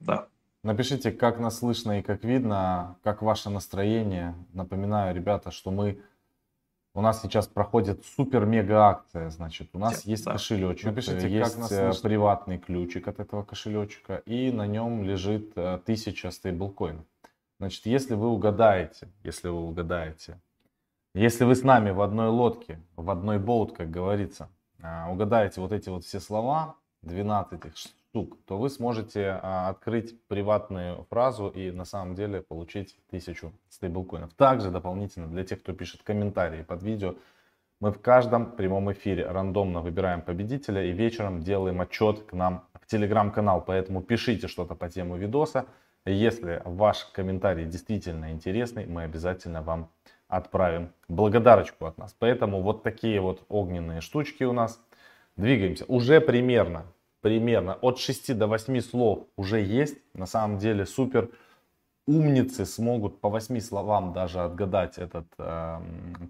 да. 0.00 0.28
Напишите, 0.62 1.12
как 1.12 1.38
нас 1.38 1.58
слышно 1.58 1.98
и 1.98 2.02
как 2.02 2.24
видно, 2.24 2.96
как 3.02 3.22
ваше 3.22 3.50
настроение. 3.50 4.34
Напоминаю, 4.52 5.14
ребята, 5.14 5.50
что 5.50 5.70
мы 5.70 6.00
у 6.94 7.00
нас 7.00 7.20
сейчас 7.20 7.48
проходит 7.48 8.04
супер-мега 8.16 8.86
акция, 8.86 9.28
значит, 9.28 9.68
у 9.72 9.78
нас 9.78 10.04
есть 10.04 10.24
да. 10.24 10.32
кошелечек, 10.32 10.86
Напишите, 10.86 11.28
есть 11.28 11.54
как 11.54 11.62
нас 11.62 11.72
э, 11.72 11.92
приватный 12.00 12.56
ключик 12.58 13.08
от 13.08 13.18
этого 13.18 13.42
кошелечка, 13.42 14.22
и 14.26 14.52
на 14.52 14.66
нем 14.68 15.02
лежит 15.02 15.52
э, 15.56 15.80
тысяча 15.84 16.30
стейблкоинов. 16.30 17.04
Значит, 17.58 17.86
если 17.86 18.14
вы 18.14 18.28
угадаете, 18.28 19.08
если 19.24 19.48
вы 19.48 19.60
угадаете, 19.60 20.38
если 21.14 21.44
вы 21.44 21.56
с 21.56 21.62
нами 21.62 21.90
в 21.90 22.00
одной 22.00 22.28
лодке, 22.28 22.80
в 22.96 23.10
одной 23.10 23.38
боут, 23.38 23.76
как 23.76 23.90
говорится, 23.90 24.48
а, 24.80 25.08
угадаете 25.10 25.60
вот 25.60 25.72
эти 25.72 25.88
вот 25.88 26.04
все 26.04 26.20
слова, 26.20 26.76
12 27.02 27.60
штук, 28.14 28.38
то 28.46 28.58
вы 28.58 28.70
сможете 28.70 29.40
а, 29.42 29.68
открыть 29.70 30.14
приватную 30.28 31.04
фразу 31.10 31.48
и 31.48 31.72
на 31.72 31.84
самом 31.84 32.14
деле 32.14 32.42
получить 32.42 32.96
1000 33.08 33.50
стейблкоинов. 33.68 34.32
Также 34.34 34.70
дополнительно 34.70 35.26
для 35.26 35.42
тех, 35.42 35.60
кто 35.60 35.72
пишет 35.72 36.04
комментарии 36.04 36.62
под 36.62 36.84
видео, 36.84 37.16
мы 37.80 37.90
в 37.90 38.00
каждом 38.00 38.52
прямом 38.52 38.92
эфире 38.92 39.26
рандомно 39.26 39.80
выбираем 39.80 40.22
победителя 40.22 40.84
и 40.84 40.92
вечером 40.92 41.42
делаем 41.42 41.80
отчет 41.80 42.22
к 42.22 42.32
нам 42.34 42.68
в 42.80 42.86
телеграм-канал. 42.86 43.64
Поэтому 43.66 44.00
пишите 44.00 44.46
что-то 44.46 44.76
по 44.76 44.88
тему 44.88 45.16
видоса. 45.16 45.66
Если 46.06 46.62
ваш 46.64 47.06
комментарий 47.06 47.64
действительно 47.64 48.30
интересный, 48.30 48.86
мы 48.86 49.02
обязательно 49.02 49.60
вам 49.60 49.90
отправим 50.28 50.92
благодарочку 51.08 51.86
от 51.86 51.98
нас. 51.98 52.14
Поэтому 52.16 52.62
вот 52.62 52.84
такие 52.84 53.20
вот 53.20 53.42
огненные 53.48 54.00
штучки 54.00 54.44
у 54.44 54.52
нас. 54.52 54.80
Двигаемся. 55.36 55.84
Уже 55.88 56.20
примерно, 56.20 56.84
примерно 57.24 57.78
от 57.80 57.98
6 57.98 58.36
до 58.36 58.46
8 58.46 58.80
слов 58.82 59.20
уже 59.36 59.58
есть. 59.62 59.96
На 60.12 60.26
самом 60.26 60.58
деле 60.58 60.84
супер 60.84 61.30
умницы 62.06 62.66
смогут 62.66 63.18
по 63.22 63.30
8 63.30 63.60
словам 63.60 64.12
даже 64.12 64.40
отгадать 64.40 64.98
этот 64.98 65.24
э, 65.38 65.80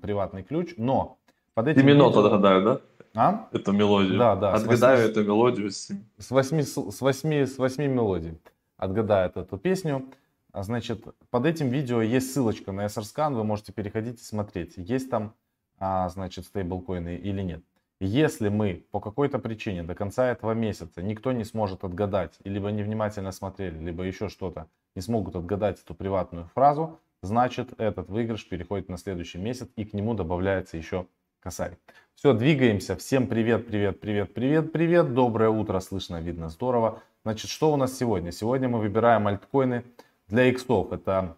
приватный 0.01 0.45
ключ. 0.45 0.75
Но 0.77 1.19
под 1.55 1.67
этим... 1.67 1.85
Минут 1.85 2.15
видео... 2.15 2.27
отгадаю, 2.27 2.63
да? 2.63 2.81
А? 3.17 3.49
Эту 3.51 3.73
мелодию. 3.73 4.17
Да, 4.17 4.37
да. 4.37 4.53
Отгадаю 4.53 4.99
8... 4.99 5.11
эту 5.11 5.25
мелодию. 5.25 5.71
С 5.73 5.91
8, 6.31 6.63
с 6.63 7.01
8, 7.01 7.47
с 7.47 7.59
8 7.59 7.87
мелодий 7.87 8.39
отгадает 8.77 9.37
эту 9.37 9.59
песню. 9.59 10.09
А, 10.53 10.63
значит, 10.63 11.05
под 11.31 11.45
этим 11.45 11.71
видео 11.71 12.03
есть 12.03 12.33
ссылочка 12.33 12.71
на 12.71 12.85
SRScan, 12.85 13.35
вы 13.35 13.43
можете 13.43 13.73
переходить 13.73 14.21
и 14.21 14.25
смотреть, 14.25 14.75
есть 14.77 15.11
там, 15.11 15.35
а, 15.81 16.09
значит, 16.09 16.45
стейблкоины 16.45 17.17
или 17.17 17.43
нет. 17.43 17.65
Если 18.01 18.49
мы 18.49 18.85
по 18.91 19.01
какой-то 19.01 19.39
причине 19.39 19.83
до 19.83 19.95
конца 19.95 20.31
этого 20.31 20.53
месяца 20.53 21.01
никто 21.01 21.33
не 21.33 21.45
сможет 21.45 21.85
отгадать, 21.85 22.39
либо 22.45 22.71
невнимательно 22.71 23.31
смотрели, 23.31 23.79
либо 23.79 24.03
еще 24.03 24.29
что-то, 24.29 24.69
не 24.97 25.03
смогут 25.03 25.37
отгадать 25.37 25.81
эту 25.81 25.95
приватную 25.95 26.47
фразу, 26.55 26.99
значит 27.23 27.73
этот 27.79 28.09
выигрыш 28.09 28.49
переходит 28.49 28.89
на 28.89 28.99
следующий 28.99 29.39
месяц 29.39 29.69
и 29.77 29.85
к 29.85 29.95
нему 29.95 30.15
добавляется 30.15 30.77
еще 30.77 31.07
косарь. 31.39 31.77
Все, 32.15 32.33
двигаемся. 32.33 32.97
Всем 32.97 33.29
привет, 33.29 33.67
привет, 33.67 34.01
привет, 34.01 34.35
привет, 34.35 34.73
привет. 34.73 35.15
Доброе 35.15 35.51
утро, 35.51 35.79
слышно, 35.81 36.21
видно, 36.21 36.49
здорово. 36.49 37.01
Значит, 37.23 37.51
что 37.51 37.73
у 37.73 37.77
нас 37.77 37.97
сегодня? 37.97 38.33
Сегодня 38.33 38.69
мы 38.69 38.81
выбираем 38.81 39.27
альткоины 39.29 39.85
для 40.27 40.47
иксов. 40.47 40.93
Это 40.93 41.37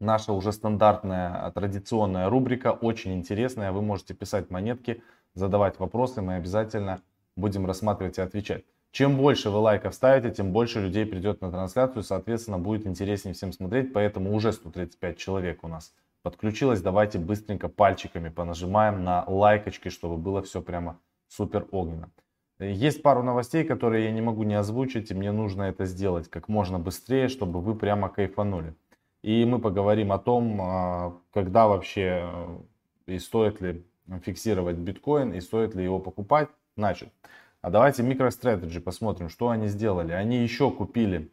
наша 0.00 0.32
уже 0.32 0.52
стандартная 0.52 1.50
традиционная 1.50 2.28
рубрика, 2.28 2.72
очень 2.72 3.14
интересная. 3.14 3.72
Вы 3.72 3.82
можете 3.82 4.14
писать 4.14 4.50
монетки, 4.50 5.02
задавать 5.36 5.78
вопросы, 5.78 6.22
мы 6.22 6.34
обязательно 6.34 7.02
будем 7.36 7.66
рассматривать 7.66 8.18
и 8.18 8.22
отвечать. 8.22 8.64
Чем 8.90 9.16
больше 9.16 9.50
вы 9.50 9.58
лайков 9.58 9.94
ставите, 9.94 10.34
тем 10.34 10.52
больше 10.52 10.80
людей 10.80 11.04
придет 11.04 11.42
на 11.42 11.52
трансляцию, 11.52 12.02
соответственно, 12.02 12.58
будет 12.58 12.86
интереснее 12.86 13.34
всем 13.34 13.52
смотреть, 13.52 13.92
поэтому 13.92 14.34
уже 14.34 14.52
135 14.52 15.18
человек 15.18 15.62
у 15.62 15.68
нас 15.68 15.92
подключилось. 16.22 16.80
Давайте 16.80 17.18
быстренько 17.18 17.68
пальчиками 17.68 18.30
понажимаем 18.30 19.04
на 19.04 19.24
лайкочки, 19.28 19.90
чтобы 19.90 20.16
было 20.16 20.42
все 20.42 20.62
прямо 20.62 20.98
супер 21.28 21.66
огненно. 21.70 22.10
Есть 22.58 23.02
пару 23.02 23.22
новостей, 23.22 23.64
которые 23.64 24.06
я 24.06 24.12
не 24.12 24.22
могу 24.22 24.44
не 24.44 24.54
озвучить, 24.54 25.10
и 25.10 25.14
мне 25.14 25.30
нужно 25.30 25.64
это 25.64 25.84
сделать 25.84 26.30
как 26.30 26.48
можно 26.48 26.78
быстрее, 26.78 27.28
чтобы 27.28 27.60
вы 27.60 27.74
прямо 27.74 28.08
кайфанули. 28.08 28.74
И 29.22 29.44
мы 29.44 29.58
поговорим 29.58 30.10
о 30.10 30.18
том, 30.18 30.58
а, 30.62 31.18
когда 31.32 31.66
вообще 31.66 32.30
э, 32.32 32.58
и 33.06 33.18
стоит 33.18 33.60
ли 33.60 33.84
фиксировать 34.22 34.76
биткоин, 34.76 35.32
и 35.32 35.40
стоит 35.40 35.74
ли 35.74 35.84
его 35.84 35.98
покупать. 35.98 36.48
Значит, 36.76 37.12
а 37.60 37.70
давайте 37.70 38.02
MicroStrategy 38.02 38.80
посмотрим, 38.80 39.28
что 39.28 39.48
они 39.48 39.68
сделали. 39.68 40.12
Они 40.12 40.38
еще 40.38 40.70
купили 40.70 41.30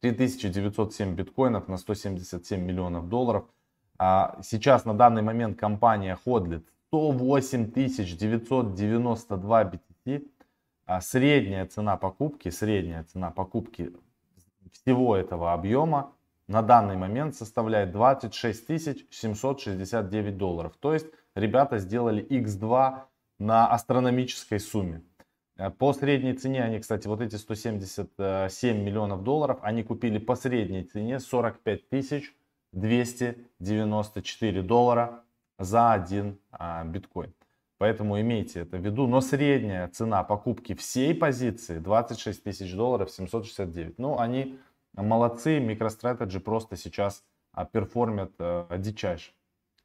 3907 0.00 1.14
биткоинов 1.14 1.68
на 1.68 1.76
177 1.76 2.60
миллионов 2.60 3.08
долларов. 3.08 3.44
А 3.98 4.38
сейчас 4.42 4.84
на 4.84 4.94
данный 4.94 5.22
момент 5.22 5.58
компания 5.58 6.18
ходлит 6.24 6.66
108 6.88 7.72
992 7.72 9.64
BTC. 9.64 10.28
А 10.86 11.00
средняя 11.00 11.66
цена 11.66 11.96
покупки, 11.96 12.48
средняя 12.48 13.02
цена 13.04 13.30
покупки 13.30 13.92
всего 14.72 15.16
этого 15.16 15.52
объема 15.52 16.12
на 16.46 16.62
данный 16.62 16.96
момент 16.96 17.34
составляет 17.34 17.90
26 17.90 18.66
769 19.10 20.36
долларов. 20.36 20.74
То 20.78 20.94
есть 20.94 21.06
ребята 21.36 21.78
сделали 21.78 22.24
x2 22.24 23.02
на 23.38 23.68
астрономической 23.68 24.58
сумме. 24.58 25.02
Э, 25.56 25.70
по 25.70 25.92
средней 25.92 26.34
цене 26.34 26.64
они, 26.64 26.80
кстати, 26.80 27.06
вот 27.06 27.20
эти 27.20 27.36
177 27.36 28.82
миллионов 28.82 29.22
долларов, 29.22 29.58
они 29.62 29.84
купили 29.84 30.18
по 30.18 30.34
средней 30.34 30.82
цене 30.82 31.20
45 31.20 31.82
294 32.72 34.62
доллара 34.62 35.22
за 35.58 35.92
один 35.92 36.38
а, 36.50 36.84
биткоин. 36.84 37.32
Поэтому 37.78 38.20
имейте 38.20 38.60
это 38.60 38.78
в 38.78 38.84
виду. 38.84 39.06
Но 39.06 39.20
средняя 39.20 39.88
цена 39.88 40.22
покупки 40.24 40.74
всей 40.74 41.14
позиции 41.14 41.78
26 41.78 42.42
тысяч 42.42 42.74
долларов 42.74 43.10
769. 43.10 43.98
Ну, 43.98 44.18
они 44.18 44.58
молодцы. 44.94 45.58
MicroStrategy 45.58 46.40
просто 46.40 46.76
сейчас 46.76 47.24
а, 47.52 47.64
перформят 47.64 48.32
а, 48.38 48.76
дичайше. 48.78 49.32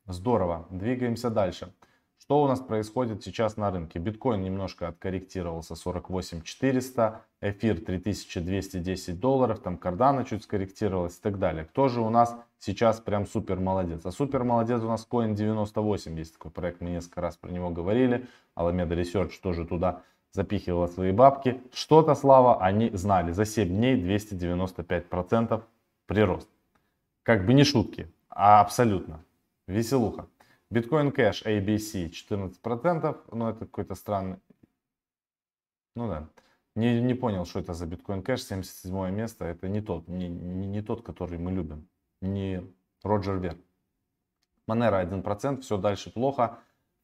Здорово. 0.08 0.68
Двигаемся 0.70 1.30
дальше. 1.30 1.74
Что 2.20 2.44
у 2.44 2.48
нас 2.48 2.60
происходит 2.60 3.24
сейчас 3.24 3.58
на 3.58 3.72
рынке? 3.72 4.00
Биткоин 4.00 4.42
немножко 4.42 4.88
откорректировался 4.88 5.76
48 5.76 6.44
400, 6.44 7.22
эфир 7.42 7.82
3210 7.84 9.20
долларов, 9.20 9.60
там 9.60 9.78
кардана 9.78 10.24
чуть 10.24 10.44
скорректировалась 10.44 11.18
и 11.18 11.22
так 11.22 11.40
далее. 11.40 11.66
Кто 11.66 11.90
же 11.90 12.00
у 12.00 12.10
нас 12.10 12.36
сейчас 12.60 13.00
прям 13.00 13.26
супер 13.26 13.60
молодец? 13.60 14.06
А 14.06 14.12
супер 14.12 14.44
молодец 14.44 14.82
у 14.82 14.88
нас 14.88 15.06
Coin 15.10 15.34
98, 15.34 16.18
есть 16.18 16.34
такой 16.34 16.52
проект, 16.52 16.80
мы 16.80 16.92
несколько 16.92 17.22
раз 17.22 17.36
про 17.38 17.50
него 17.52 17.70
говорили. 17.70 18.28
Alameda 18.56 18.96
Research 18.96 19.34
тоже 19.42 19.66
туда 19.66 20.04
запихивала 20.32 20.88
свои 20.88 21.12
бабки. 21.12 21.62
Что-то, 21.74 22.16
Слава, 22.16 22.64
они 22.64 22.92
знали. 22.92 23.32
За 23.32 23.46
7 23.46 23.68
дней 23.68 24.02
295% 24.02 25.62
прирост. 26.06 26.48
Как 27.24 27.46
бы 27.46 27.54
не 27.54 27.64
шутки, 27.64 28.08
а 28.30 28.62
абсолютно. 28.62 29.24
Веселуха. 29.68 30.28
Биткоин 30.70 31.12
кэш 31.12 31.44
ABC 31.46 32.10
14%, 32.10 33.26
ну 33.32 33.50
это 33.50 33.66
какой-то 33.66 33.96
странный, 33.96 34.40
ну 35.96 36.08
да, 36.08 36.30
не, 36.76 37.02
не 37.02 37.14
понял, 37.14 37.46
что 37.46 37.60
это 37.60 37.74
за 37.74 37.86
биткоин 37.86 38.24
кэш, 38.24 38.44
77 38.44 39.12
место, 39.14 39.46
это 39.46 39.68
не 39.68 39.82
тот, 39.82 40.08
не, 40.08 40.30
не, 40.30 40.68
не 40.68 40.82
тот, 40.82 41.04
который 41.04 41.38
мы 41.38 41.52
любим, 41.52 41.90
не 42.22 42.64
Роджер 43.04 43.38
Вер. 43.40 43.58
Монера 44.66 45.04
1%, 45.04 45.60
все 45.60 45.78
дальше 45.78 46.10
плохо, 46.10 46.60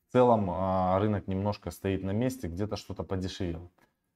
в 0.08 0.14
целом 0.14 0.50
а, 0.50 0.98
рынок 1.00 1.28
немножко 1.28 1.70
стоит 1.70 2.04
на 2.04 2.12
месте, 2.12 2.48
где-то 2.48 2.78
что-то 2.78 3.04
подешевело 3.04 3.70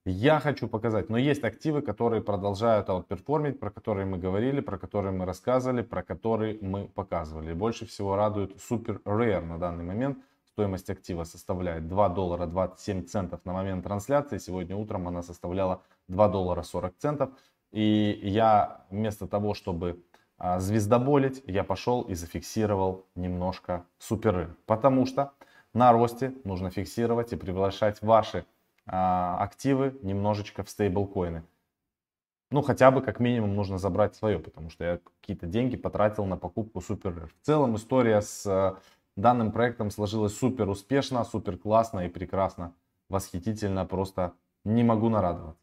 я 0.06 0.40
хочу 0.40 0.68
показать. 0.68 1.10
Но 1.10 1.18
есть 1.18 1.44
активы, 1.44 1.82
которые 1.82 2.22
продолжают 2.24 2.90
аутперформить, 2.90 3.60
про 3.60 3.70
которые 3.70 4.06
мы 4.06 4.18
говорили, 4.18 4.62
про 4.62 4.78
которые 4.78 5.12
мы 5.12 5.26
рассказывали, 5.26 5.84
про 5.84 6.02
которые 6.02 6.58
мы 6.62 6.88
показывали. 6.88 7.54
Больше 7.54 7.86
всего 7.86 8.16
радует 8.16 8.56
Super 8.58 9.02
Rare 9.04 9.42
на 9.42 9.60
данный 9.60 9.84
момент. 9.84 10.18
Стоимость 10.46 10.90
актива 10.90 11.24
составляет 11.24 11.88
2 11.88 12.10
доллара 12.10 12.46
27 12.46 13.06
центов 13.06 13.42
на 13.46 13.54
момент 13.54 13.84
трансляции. 13.84 14.38
Сегодня 14.38 14.76
утром 14.76 15.08
она 15.08 15.22
составляла 15.22 15.84
2 16.08 16.28
доллара 16.30 16.64
40 16.64 16.98
центов. 16.98 17.30
И 17.72 18.20
я 18.24 18.86
вместо 18.90 19.28
того, 19.28 19.54
чтобы 19.54 20.04
а, 20.38 20.60
звездоболить, 20.60 21.44
я 21.46 21.64
пошел 21.64 22.02
и 22.02 22.16
зафиксировал 22.16 23.06
немножко 23.16 23.86
Rare. 24.10 24.50
Потому 24.66 25.06
что 25.06 25.32
на 25.74 25.94
росте 25.94 26.34
нужно 26.44 26.72
фиксировать 26.72 27.32
и 27.32 27.36
приглашать 27.36 28.02
ваши 28.02 28.46
активы 28.86 29.98
немножечко 30.02 30.64
в 30.64 30.70
стейблкоины. 30.70 31.44
Ну, 32.52 32.62
хотя 32.62 32.92
бы 32.92 33.02
как 33.02 33.20
минимум 33.20 33.56
нужно 33.56 33.78
забрать 33.78 34.16
свое, 34.16 34.38
потому 34.38 34.70
что 34.70 34.84
я 34.84 35.00
какие-то 35.22 35.48
деньги 35.48 35.78
потратил 35.78 36.26
на 36.26 36.36
покупку 36.36 36.82
супер 36.82 37.28
В 37.28 37.46
целом 37.46 37.78
история 37.78 38.22
с 38.22 38.46
э, 38.46 38.76
данным 39.16 39.54
проектом 39.54 39.90
сложилась 39.90 40.38
супер 40.38 40.68
успешно, 40.68 41.24
супер 41.24 41.58
классно 41.58 42.02
и 42.02 42.10
прекрасно, 42.10 42.74
восхитительно, 43.08 43.86
просто 43.86 44.34
не 44.66 44.84
могу 44.84 45.08
нарадоваться. 45.08 45.62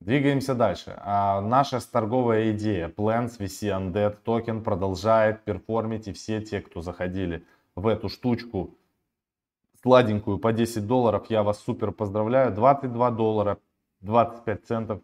Двигаемся 0.00 0.54
дальше. 0.54 0.94
А, 0.98 1.40
наша 1.40 1.80
торговая 1.90 2.52
идея 2.52 2.88
Plans 2.88 3.38
VC 3.38 3.70
Undead 3.70 4.18
токен 4.22 4.62
продолжает 4.62 5.42
перформить. 5.44 6.06
И 6.06 6.12
все 6.12 6.42
те, 6.42 6.60
кто 6.60 6.82
заходили 6.82 7.46
в 7.74 7.86
эту 7.86 8.10
штучку 8.10 8.76
сладенькую 9.86 10.38
по 10.38 10.52
10 10.52 10.84
долларов, 10.84 11.30
я 11.30 11.44
вас 11.44 11.60
супер 11.60 11.92
поздравляю. 11.92 12.52
22 12.52 13.10
доллара, 13.12 13.58
25 14.00 14.66
центов. 14.66 15.00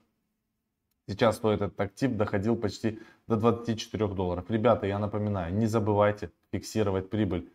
Сейчас 1.06 1.37
стоит 1.37 1.61
этот 1.62 1.81
актив, 1.81 2.17
доходил 2.17 2.56
почти 2.56 2.99
до 3.29 3.37
24 3.37 4.08
долларов. 4.08 4.44
Ребята, 4.49 4.88
я 4.88 4.99
напоминаю, 4.99 5.55
не 5.55 5.67
забывайте 5.67 6.32
фиксировать 6.50 7.11
прибыль. 7.11 7.49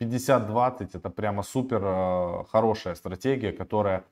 50-20 0.00 0.90
это 0.94 1.10
прямо 1.10 1.42
супер 1.42 1.82
э, 1.84 2.44
хорошая 2.50 2.94
стратегия, 2.94 3.52
которая 3.52 4.04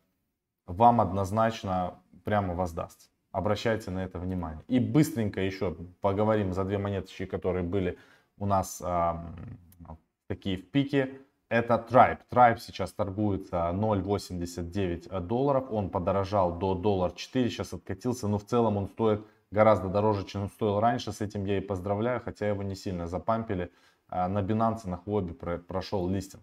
вам 0.66 1.00
однозначно 1.00 1.94
прямо 2.24 2.54
воздаст. 2.54 3.10
Обращайте 3.32 3.90
на 3.90 4.04
это 4.04 4.18
внимание. 4.18 4.62
И 4.68 4.78
быстренько 4.78 5.40
еще 5.40 5.74
поговорим 6.02 6.52
за 6.52 6.64
две 6.64 6.76
монеточки, 6.76 7.24
которые 7.24 7.62
были 7.62 7.96
у 8.36 8.44
нас 8.44 8.82
э, 8.84 9.12
такие 10.26 10.58
в 10.58 10.70
пике. 10.70 11.18
Это 11.50 11.82
Tribe. 11.88 12.18
Tribe 12.30 12.58
сейчас 12.58 12.92
торгуется 12.92 13.70
0,89 13.72 15.20
долларов. 15.20 15.70
Он 15.70 15.88
подорожал 15.88 16.58
до 16.58 16.74
доллар 16.74 17.12
4, 17.12 17.48
сейчас 17.48 17.72
откатился. 17.72 18.28
Но 18.28 18.36
в 18.38 18.44
целом 18.44 18.76
он 18.76 18.88
стоит 18.88 19.26
гораздо 19.50 19.88
дороже, 19.88 20.26
чем 20.26 20.42
он 20.42 20.48
стоил 20.50 20.78
раньше. 20.78 21.10
С 21.10 21.22
этим 21.22 21.46
я 21.46 21.56
и 21.56 21.60
поздравляю, 21.60 22.20
хотя 22.22 22.46
его 22.46 22.62
не 22.62 22.74
сильно 22.74 23.06
запампили. 23.06 23.72
А, 24.10 24.28
на 24.28 24.40
Binance, 24.40 24.86
на 24.86 25.00
Huobi 25.06 25.58
прошел 25.58 26.06
листинг. 26.08 26.42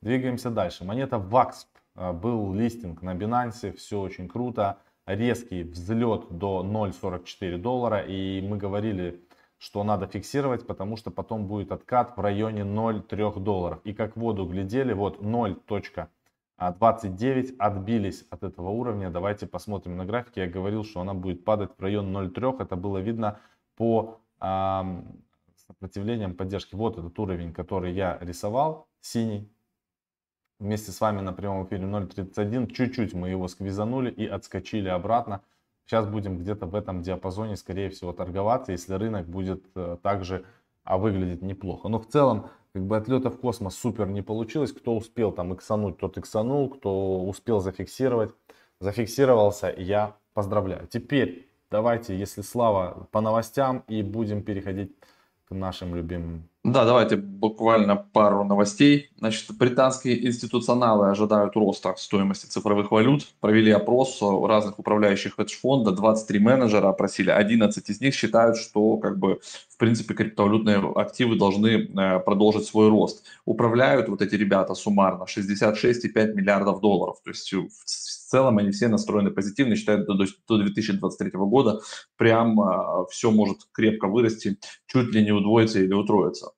Двигаемся 0.00 0.50
дальше. 0.50 0.84
Монета 0.84 1.16
VAXP. 1.16 1.66
А, 1.94 2.12
был 2.12 2.52
листинг 2.52 3.02
на 3.02 3.14
Binance, 3.14 3.72
все 3.76 4.00
очень 4.00 4.28
круто. 4.28 4.78
Резкий 5.06 5.62
взлет 5.62 6.26
до 6.28 6.64
0,44 6.64 7.56
доллара. 7.56 8.00
И 8.00 8.40
мы 8.40 8.56
говорили 8.56 9.22
что 9.60 9.84
надо 9.84 10.06
фиксировать, 10.06 10.66
потому 10.66 10.96
что 10.96 11.10
потом 11.10 11.46
будет 11.46 11.70
откат 11.70 12.16
в 12.16 12.20
районе 12.20 12.62
0,3 12.62 13.38
долларов. 13.40 13.80
И 13.84 13.92
как 13.92 14.16
воду 14.16 14.46
глядели, 14.46 14.94
вот 14.94 15.20
0.29 15.20 17.56
отбились 17.58 18.24
от 18.30 18.42
этого 18.42 18.70
уровня. 18.70 19.10
Давайте 19.10 19.46
посмотрим 19.46 19.98
на 19.98 20.06
графике. 20.06 20.40
Я 20.40 20.46
говорил, 20.48 20.82
что 20.82 21.02
она 21.02 21.12
будет 21.12 21.44
падать 21.44 21.72
в 21.76 21.82
район 21.82 22.16
0,3. 22.16 22.62
Это 22.62 22.76
было 22.76 22.96
видно 22.98 23.38
по 23.76 24.22
э, 24.40 25.02
сопротивлениям 25.66 26.34
поддержки. 26.34 26.74
Вот 26.74 26.96
этот 26.96 27.18
уровень, 27.18 27.52
который 27.52 27.92
я 27.92 28.16
рисовал, 28.22 28.88
синий. 29.02 29.52
Вместе 30.58 30.90
с 30.90 31.02
вами 31.02 31.20
на 31.20 31.34
прямом 31.34 31.66
эфире 31.66 31.84
0.31. 31.84 32.72
Чуть-чуть 32.72 33.12
мы 33.12 33.28
его 33.28 33.46
сквизанули 33.46 34.10
и 34.10 34.26
отскочили 34.26 34.88
обратно. 34.88 35.42
Сейчас 35.86 36.06
будем 36.06 36.38
где-то 36.38 36.66
в 36.66 36.74
этом 36.74 37.02
диапазоне, 37.02 37.56
скорее 37.56 37.90
всего, 37.90 38.12
торговаться, 38.12 38.72
если 38.72 38.94
рынок 38.94 39.26
будет 39.26 39.64
э, 39.74 39.96
также 40.02 40.44
а, 40.84 40.98
выглядеть 40.98 41.42
неплохо. 41.42 41.88
Но 41.88 41.98
в 41.98 42.06
целом, 42.06 42.48
как 42.72 42.86
бы 42.86 42.96
отлета 42.96 43.30
в 43.30 43.38
космос 43.38 43.76
супер 43.76 44.08
не 44.08 44.22
получилось. 44.22 44.72
Кто 44.72 44.96
успел 44.96 45.32
там 45.32 45.54
иксануть, 45.54 45.98
тот 45.98 46.18
иксанул. 46.18 46.70
Кто 46.70 47.24
успел 47.24 47.60
зафиксировать, 47.60 48.32
зафиксировался, 48.78 49.74
я 49.76 50.16
поздравляю. 50.34 50.86
Теперь 50.86 51.48
давайте, 51.70 52.16
если 52.16 52.42
слава, 52.42 53.08
по 53.10 53.20
новостям 53.20 53.84
и 53.88 54.02
будем 54.02 54.42
переходить 54.42 54.96
нашим 55.50 55.94
любимым 55.94 56.50
да, 56.62 56.84
давайте 56.84 57.16
буквально 57.16 57.96
пару 57.96 58.44
новостей. 58.44 59.08
Значит, 59.16 59.46
британские 59.56 60.26
институционалы 60.26 61.08
ожидают 61.08 61.56
роста 61.56 61.94
стоимости 61.96 62.44
цифровых 62.44 62.90
валют. 62.90 63.26
Провели 63.40 63.70
опрос 63.70 64.20
разных 64.20 64.78
управляющих 64.78 65.36
хедж-фонда, 65.36 65.92
23 65.92 66.38
менеджера 66.38 66.90
опросили, 66.90 67.30
11 67.30 67.88
из 67.88 68.02
них 68.02 68.14
считают, 68.14 68.58
что 68.58 68.98
как 68.98 69.18
бы 69.18 69.40
в 69.70 69.78
принципе 69.78 70.12
криптовалютные 70.12 70.92
активы 70.96 71.38
должны 71.38 71.68
э, 71.68 72.20
продолжить 72.20 72.66
свой 72.66 72.90
рост. 72.90 73.24
Управляют 73.46 74.10
вот 74.10 74.20
эти 74.20 74.34
ребята 74.34 74.74
суммарно 74.74 75.24
66,5 75.24 76.34
миллиардов 76.34 76.82
долларов. 76.82 77.22
То 77.24 77.30
есть 77.30 77.50
в 77.50 78.09
целом 78.30 78.58
они 78.58 78.70
все 78.70 78.88
настроены 78.88 79.30
позитивно, 79.30 79.76
считают 79.76 80.06
до, 80.06 80.14
до 80.14 80.58
2023 80.58 81.30
года 81.34 81.80
прям 82.16 82.60
а, 82.60 83.04
все 83.10 83.30
может 83.30 83.58
крепко 83.72 84.08
вырасти, 84.08 84.56
чуть 84.86 85.14
ли 85.14 85.22
не 85.22 85.32
удвоиться 85.32 85.80
или 85.80 85.92
утроиться. 85.92 86.52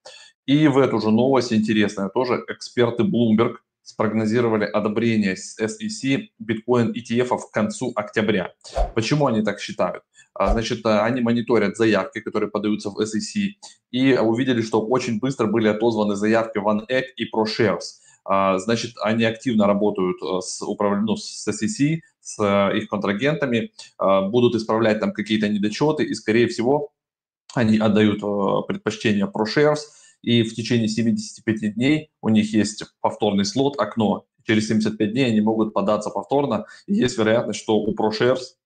И 0.47 0.69
в 0.69 0.79
эту 0.79 1.01
же 1.01 1.11
новость 1.11 1.53
интересная 1.53 2.09
тоже 2.09 2.45
эксперты 2.49 3.05
Bloomberg 3.05 3.57
спрогнозировали 3.83 4.65
одобрение 4.65 5.35
SEC 5.35 6.29
биткоин 6.39 6.93
ETF 6.93 7.39
к 7.39 7.53
концу 7.53 7.93
октября. 7.95 8.53
Почему 8.95 9.27
они 9.27 9.43
так 9.43 9.61
считают? 9.61 10.03
А, 10.35 10.53
значит, 10.53 10.85
они 10.85 11.21
мониторят 11.21 11.77
заявки, 11.77 12.21
которые 12.21 12.51
подаются 12.51 12.91
в 12.91 12.99
SEC, 13.01 13.53
и 13.91 14.15
увидели, 14.15 14.63
что 14.63 14.81
очень 14.81 15.19
быстро 15.19 15.47
были 15.47 15.69
отозваны 15.69 16.17
заявки 16.17 16.59
OneEgg 16.59 17.05
и 17.17 17.25
ProShares. 17.31 18.02
А, 18.25 18.59
значит, 18.59 18.93
они 19.03 19.25
активно 19.25 19.67
работают 19.67 20.17
э, 20.23 20.41
с, 20.41 20.63
управ... 20.63 21.01
ну, 21.03 21.17
с 21.17 21.49
SEC, 21.49 22.01
с 22.21 22.39
э, 22.39 22.79
их 22.79 22.89
контрагентами, 22.89 23.73
а, 23.99 24.23
будут 24.23 24.55
исправлять 24.55 25.01
там 25.01 25.13
какие-то 25.13 25.49
недочеты, 25.49 26.05
и, 26.05 26.15
скорее 26.15 26.47
всего, 26.47 26.93
они 27.55 27.79
отдают 27.79 28.23
э, 28.23 28.67
предпочтение 28.67 29.27
ProShares, 29.27 29.81
и 30.23 30.43
в 30.45 30.55
течение 30.55 30.89
75 30.89 31.75
дней 31.75 32.11
у 32.21 32.29
них 32.29 32.53
есть 32.53 32.85
повторный 33.01 33.45
слот, 33.45 33.79
окно. 33.79 34.25
Через 34.45 34.69
75 34.69 35.13
дней 35.13 35.27
они 35.27 35.41
могут 35.41 35.75
податься 35.75 36.11
повторно, 36.11 36.67
и 36.87 36.95
есть 36.95 37.19
вероятность, 37.19 37.61
что 37.61 37.77
у 37.77 37.95
ProShares 37.95 38.57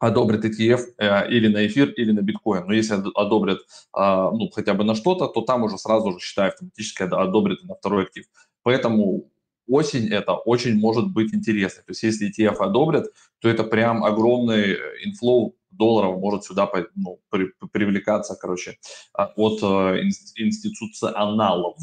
одобрят 0.00 0.44
ETF 0.44 0.80
э, 0.98 1.30
или 1.30 1.48
на 1.48 1.66
эфир, 1.66 1.90
или 1.90 2.10
на 2.10 2.20
биткоин. 2.20 2.66
Но 2.66 2.72
если 2.72 2.94
одобрят 3.14 3.58
э, 3.58 3.60
ну, 4.00 4.50
хотя 4.50 4.74
бы 4.74 4.82
на 4.82 4.94
что-то, 4.94 5.28
то 5.28 5.42
там 5.42 5.62
уже 5.62 5.78
сразу 5.78 6.12
же, 6.12 6.18
считай, 6.18 6.48
автоматически 6.48 7.02
одобрят 7.02 7.62
на 7.62 7.74
второй 7.74 8.04
актив. 8.04 8.24
Поэтому 8.62 9.30
осень 9.68 10.08
это 10.08 10.34
очень 10.34 10.78
может 10.78 11.12
быть 11.12 11.34
интересно. 11.34 11.82
То 11.86 11.90
есть 11.92 12.02
если 12.02 12.28
ETF 12.28 12.56
одобрят, 12.58 13.06
то 13.40 13.48
это 13.48 13.64
прям 13.64 14.04
огромный 14.04 14.76
инфлоу 15.04 15.56
долларов 15.70 16.18
может 16.18 16.44
сюда 16.44 16.70
ну, 16.94 17.20
при, 17.30 17.52
привлекаться, 17.72 18.36
короче, 18.40 18.78
а, 19.14 19.32
от 19.36 19.62
э, 19.62 20.02
институционалов. 20.36 21.76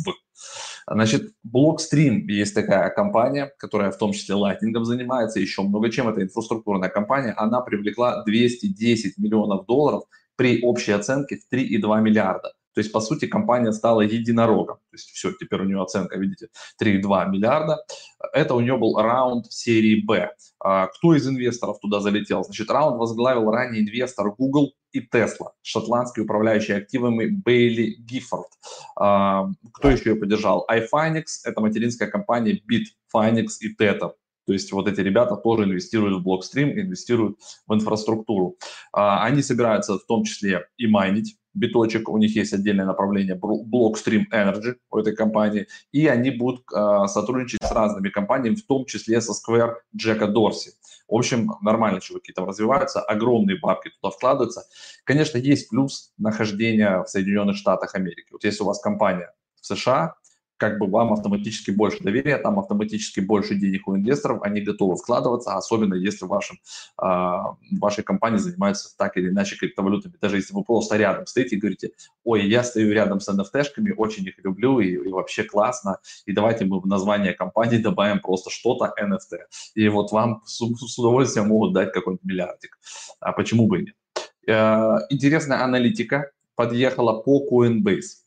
Значит, 0.90 1.34
Blockstream 1.46 2.22
есть 2.28 2.54
такая 2.54 2.90
компания, 2.90 3.52
которая 3.58 3.92
в 3.92 3.98
том 3.98 4.14
числе 4.14 4.36
лайтингом 4.36 4.86
занимается, 4.86 5.40
еще 5.40 5.64
много 5.64 5.90
чем. 5.90 6.10
Это 6.10 6.22
инфраструктурная 6.22 6.90
компания. 6.90 7.34
Она 7.38 7.62
привлекла 7.62 8.24
210 8.24 9.18
миллионов 9.18 9.66
долларов 9.66 10.04
при 10.36 10.62
общей 10.62 10.92
оценке 10.92 11.38
в 11.38 11.54
3,2 11.54 12.02
миллиарда. 12.02 12.54
То 12.78 12.82
есть, 12.82 12.92
по 12.92 13.02
сути, 13.02 13.26
компания 13.26 13.72
стала 13.72 14.02
единорогом. 14.02 14.76
То 14.76 14.94
есть, 14.94 15.10
все, 15.10 15.32
теперь 15.32 15.62
у 15.62 15.64
нее 15.64 15.82
оценка, 15.82 16.20
видите, 16.20 16.50
3,2 16.80 17.28
миллиарда. 17.28 17.80
Это 18.34 18.54
у 18.54 18.60
нее 18.60 18.78
был 18.78 18.98
раунд 19.02 19.52
серии 19.52 20.04
B. 20.06 20.30
А, 20.60 20.86
кто 20.86 21.16
из 21.16 21.28
инвесторов 21.28 21.80
туда 21.80 22.02
залетел? 22.02 22.44
Значит, 22.44 22.70
раунд 22.70 23.00
возглавил 23.00 23.50
ранний 23.50 23.80
инвестор 23.80 24.30
Google 24.30 24.74
и 24.92 25.00
Tesla, 25.00 25.54
шотландский 25.64 26.22
управляющий 26.22 26.74
активами 26.74 27.26
Бейли 27.26 27.96
Гиффорд. 27.98 28.52
А, 28.96 29.48
кто 29.74 29.90
еще 29.90 30.12
ее 30.12 30.16
поддержал? 30.16 30.64
iFinex, 30.72 31.24
это 31.46 31.62
материнская 31.62 32.08
компания 32.08 32.62
Bitfinex 32.62 33.48
и 33.62 33.76
Tether. 33.76 34.12
То 34.48 34.54
есть 34.54 34.72
вот 34.72 34.88
эти 34.88 35.02
ребята 35.02 35.36
тоже 35.36 35.66
инвестируют 35.66 36.24
в 36.24 36.28
Blockstream, 36.28 36.72
инвестируют 36.72 37.38
в 37.68 37.74
инфраструктуру. 37.74 38.58
А, 38.94 39.24
они 39.26 39.42
собираются 39.42 40.00
в 40.00 40.06
том 40.06 40.24
числе 40.24 40.68
и 40.78 40.88
майнить 40.88 41.38
биточек, 41.54 42.10
у 42.10 42.18
них 42.18 42.36
есть 42.36 42.54
отдельное 42.54 42.86
направление 42.86 43.36
Blockstream 43.36 44.24
Energy 44.32 44.76
у 44.90 44.98
этой 45.00 45.16
компании, 45.16 45.68
и 45.92 46.08
они 46.08 46.32
будут 46.32 46.62
э, 46.74 47.08
сотрудничать 47.08 47.64
с 47.64 47.72
разными 47.72 48.10
компаниями, 48.10 48.56
в 48.56 48.66
том 48.66 48.86
числе 48.86 49.22
со 49.22 49.34
Square 49.34 49.74
Джека 49.96 50.28
Дорси. 50.28 50.72
В 51.08 51.16
общем, 51.16 51.52
нормально 51.62 52.00
чуваки 52.00 52.32
там 52.32 52.48
развиваются, 52.48 53.02
огромные 53.02 53.58
бабки 53.60 53.92
туда 54.00 54.12
вкладываются. 54.12 54.64
Конечно, 55.04 55.38
есть 55.38 55.70
плюс 55.70 56.14
нахождения 56.18 57.04
в 57.04 57.08
Соединенных 57.08 57.58
Штатах 57.58 57.96
Америки. 57.96 58.28
Вот 58.32 58.44
если 58.44 58.64
у 58.64 58.68
вас 58.68 58.80
компания 58.80 59.34
в 59.60 59.66
США, 59.66 60.16
как 60.58 60.80
бы 60.80 60.88
вам 60.88 61.14
автоматически 61.14 61.72
больше 61.72 62.04
доверия, 62.04 62.38
там 62.38 62.60
автоматически 62.60 63.20
больше 63.20 63.56
денег 63.56 63.88
у 63.88 63.96
инвесторов, 63.96 64.42
они 64.42 64.62
готовы 64.62 64.96
вкладываться, 64.96 65.56
особенно 65.56 65.94
если 65.94 66.26
вашим, 66.26 66.58
э, 67.02 67.06
вашей 67.80 68.04
компании 68.04 68.38
занимаются 68.38 68.96
так 68.98 69.18
или 69.18 69.30
иначе 69.30 69.56
криптовалютами. 69.56 70.16
Даже 70.20 70.38
если 70.38 70.54
вы 70.54 70.64
просто 70.64 70.98
рядом 70.98 71.28
стоите 71.28 71.56
и 71.56 71.60
говорите, 71.60 71.92
ой, 72.24 72.46
я 72.48 72.64
стою 72.64 72.92
рядом 72.92 73.20
с 73.20 73.30
NFT-шками, 73.30 73.94
очень 73.96 74.26
их 74.26 74.44
люблю 74.44 74.80
и, 74.80 74.94
и 74.94 75.10
вообще 75.10 75.44
классно, 75.44 76.00
и 76.26 76.34
давайте 76.34 76.66
мы 76.66 76.80
в 76.80 76.88
название 76.88 77.34
компании 77.34 77.78
добавим 77.78 78.20
просто 78.20 78.50
что-то 78.50 78.94
NFT. 79.00 79.38
И 79.76 79.88
вот 79.90 80.12
вам 80.12 80.42
с, 80.46 80.58
с 80.58 81.00
удовольствием 81.00 81.48
могут 81.48 81.74
дать 81.74 81.94
какой-нибудь 81.94 82.26
миллиардик. 82.26 82.78
А 83.20 83.32
почему 83.32 83.68
бы 83.68 83.80
и 83.80 83.86
нет? 83.86 83.96
Э, 84.48 84.98
интересная 85.10 85.64
аналитика 85.64 86.32
подъехала 86.56 87.22
по 87.22 87.46
Coinbase. 87.50 88.27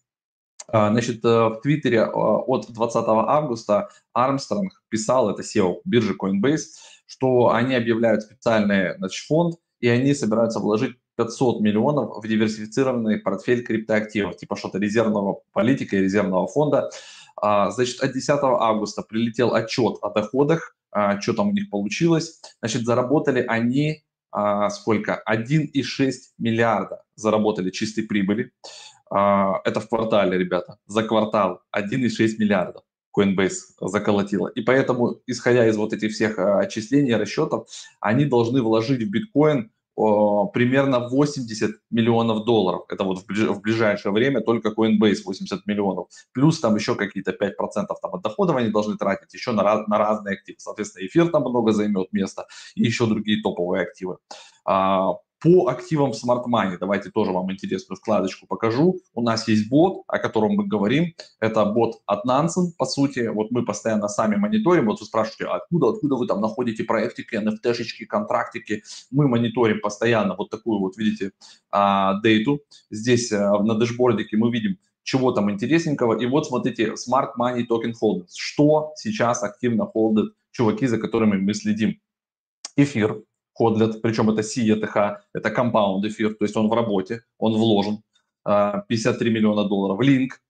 А, 0.72 0.90
значит, 0.90 1.24
э, 1.24 1.28
в 1.28 1.60
Твиттере 1.62 2.02
а, 2.02 2.08
от 2.10 2.70
20 2.72 3.04
августа 3.06 3.88
Армстронг 4.12 4.82
писал, 4.88 5.30
это 5.30 5.42
SEO 5.42 5.80
биржи 5.84 6.14
Coinbase, 6.14 6.62
что 7.06 7.52
они 7.52 7.74
объявляют 7.74 8.22
специальный 8.22 8.96
значит, 8.96 9.26
фонд 9.26 9.56
и 9.80 9.88
они 9.88 10.14
собираются 10.14 10.60
вложить 10.60 10.96
500 11.16 11.60
миллионов 11.60 12.22
в 12.22 12.26
диверсифицированный 12.26 13.18
портфель 13.18 13.64
криптоактивов, 13.64 14.36
типа 14.36 14.56
что-то 14.56 14.78
резервного 14.78 15.40
политика 15.52 15.96
и 15.96 16.02
резервного 16.02 16.46
фонда. 16.46 16.90
А, 17.36 17.70
значит, 17.70 18.00
от 18.00 18.12
10 18.12 18.28
августа 18.42 19.02
прилетел 19.02 19.54
отчет 19.54 19.96
о 20.02 20.10
доходах, 20.10 20.76
что 21.20 21.34
там 21.34 21.48
у 21.48 21.52
них 21.52 21.70
получилось. 21.70 22.40
Значит, 22.60 22.82
заработали 22.82 23.44
они 23.46 24.02
сколько? 24.70 25.22
1,6 25.28 26.12
миллиарда 26.38 27.02
заработали 27.14 27.70
чистой 27.70 28.02
прибыли. 28.02 28.52
Это 29.10 29.80
в 29.80 29.88
квартале, 29.88 30.38
ребята, 30.38 30.78
за 30.86 31.02
квартал 31.02 31.62
1,6 31.76 32.36
миллиардов. 32.38 32.82
Coinbase 33.16 33.54
заколотила. 33.80 34.48
И 34.48 34.60
поэтому, 34.60 35.20
исходя 35.26 35.66
из 35.66 35.76
вот 35.76 35.92
этих 35.92 36.12
всех 36.12 36.38
отчислений, 36.38 37.14
расчетов, 37.14 37.68
они 38.00 38.24
должны 38.24 38.62
вложить 38.62 39.02
в 39.02 39.10
биткоин 39.10 39.70
примерно 40.52 41.08
80 41.08 41.70
миллионов 41.90 42.44
долларов. 42.44 42.84
Это 42.88 43.04
вот 43.04 43.18
в 43.18 43.60
ближайшее 43.60 44.12
время 44.12 44.40
только 44.40 44.70
Coinbase 44.70 45.22
80 45.24 45.66
миллионов. 45.66 46.08
Плюс 46.32 46.60
там 46.60 46.76
еще 46.76 46.94
какие-то 46.94 47.32
5% 47.32 47.86
там 48.00 48.14
от 48.14 48.22
доходов 48.22 48.56
они 48.56 48.70
должны 48.70 48.96
тратить 48.96 49.34
еще 49.34 49.52
на, 49.52 49.86
на 49.86 49.98
разные 49.98 50.34
активы. 50.34 50.58
Соответственно, 50.58 51.06
эфир 51.06 51.28
там 51.28 51.42
много 51.42 51.72
займет 51.72 52.12
места 52.12 52.46
и 52.76 52.84
еще 52.84 53.06
другие 53.06 53.42
топовые 53.42 53.82
активы. 53.82 54.18
А, 55.40 55.48
по 55.48 55.68
активам 55.68 56.10
Smart 56.10 56.44
Money, 56.46 56.76
давайте 56.78 57.10
тоже 57.10 57.32
вам 57.32 57.50
интересную 57.50 57.96
вкладочку 57.96 58.46
покажу. 58.46 59.00
У 59.14 59.22
нас 59.22 59.48
есть 59.48 59.68
бот, 59.68 60.02
о 60.06 60.18
котором 60.18 60.52
мы 60.52 60.66
говорим. 60.66 61.14
Это 61.40 61.64
бот 61.64 62.00
от 62.06 62.24
Nansen, 62.26 62.72
по 62.78 62.84
сути. 62.84 63.28
Вот 63.28 63.50
мы 63.50 63.64
постоянно 63.64 64.08
сами 64.08 64.36
мониторим. 64.36 64.86
Вот 64.86 65.00
вы 65.00 65.06
спрашиваете, 65.06 65.46
откуда, 65.46 65.90
откуда 65.90 66.16
вы 66.16 66.26
там 66.26 66.40
находите 66.40 66.84
проектики, 66.84 67.36
NFT-шечки, 67.36 68.04
контрактики. 68.04 68.82
Мы 69.10 69.28
мониторим 69.28 69.80
постоянно 69.80 70.34
вот 70.36 70.50
такую 70.50 70.80
вот, 70.80 70.96
видите, 70.96 71.32
а, 71.70 72.20
дейту. 72.20 72.60
Здесь 72.90 73.32
а, 73.32 73.62
на 73.62 73.74
дэшбордике 73.74 74.36
мы 74.36 74.50
видим, 74.50 74.78
чего 75.02 75.32
там 75.32 75.50
интересненького. 75.50 76.18
И 76.20 76.26
вот 76.26 76.46
смотрите, 76.46 76.94
Smart 76.94 77.30
Money 77.38 77.66
Token 77.68 77.92
Holders. 78.02 78.32
Что 78.36 78.92
сейчас 78.96 79.42
активно 79.42 79.86
холдят 79.86 80.32
чуваки, 80.50 80.86
за 80.86 80.98
которыми 80.98 81.38
мы 81.38 81.54
следим? 81.54 82.00
Эфир, 82.76 83.22
Кодлет, 83.60 84.00
причем 84.00 84.30
это 84.30 84.40
CETH, 84.40 85.16
это 85.34 85.50
компаунд 85.50 86.02
эфир, 86.06 86.34
то 86.34 86.46
есть 86.46 86.56
он 86.56 86.68
в 86.68 86.72
работе, 86.72 87.24
он 87.36 87.52
вложен, 87.52 88.02
53 88.44 89.30
а, 89.30 89.32
миллиона 89.32 89.64
долларов. 89.68 90.00
Линк, 90.00 90.40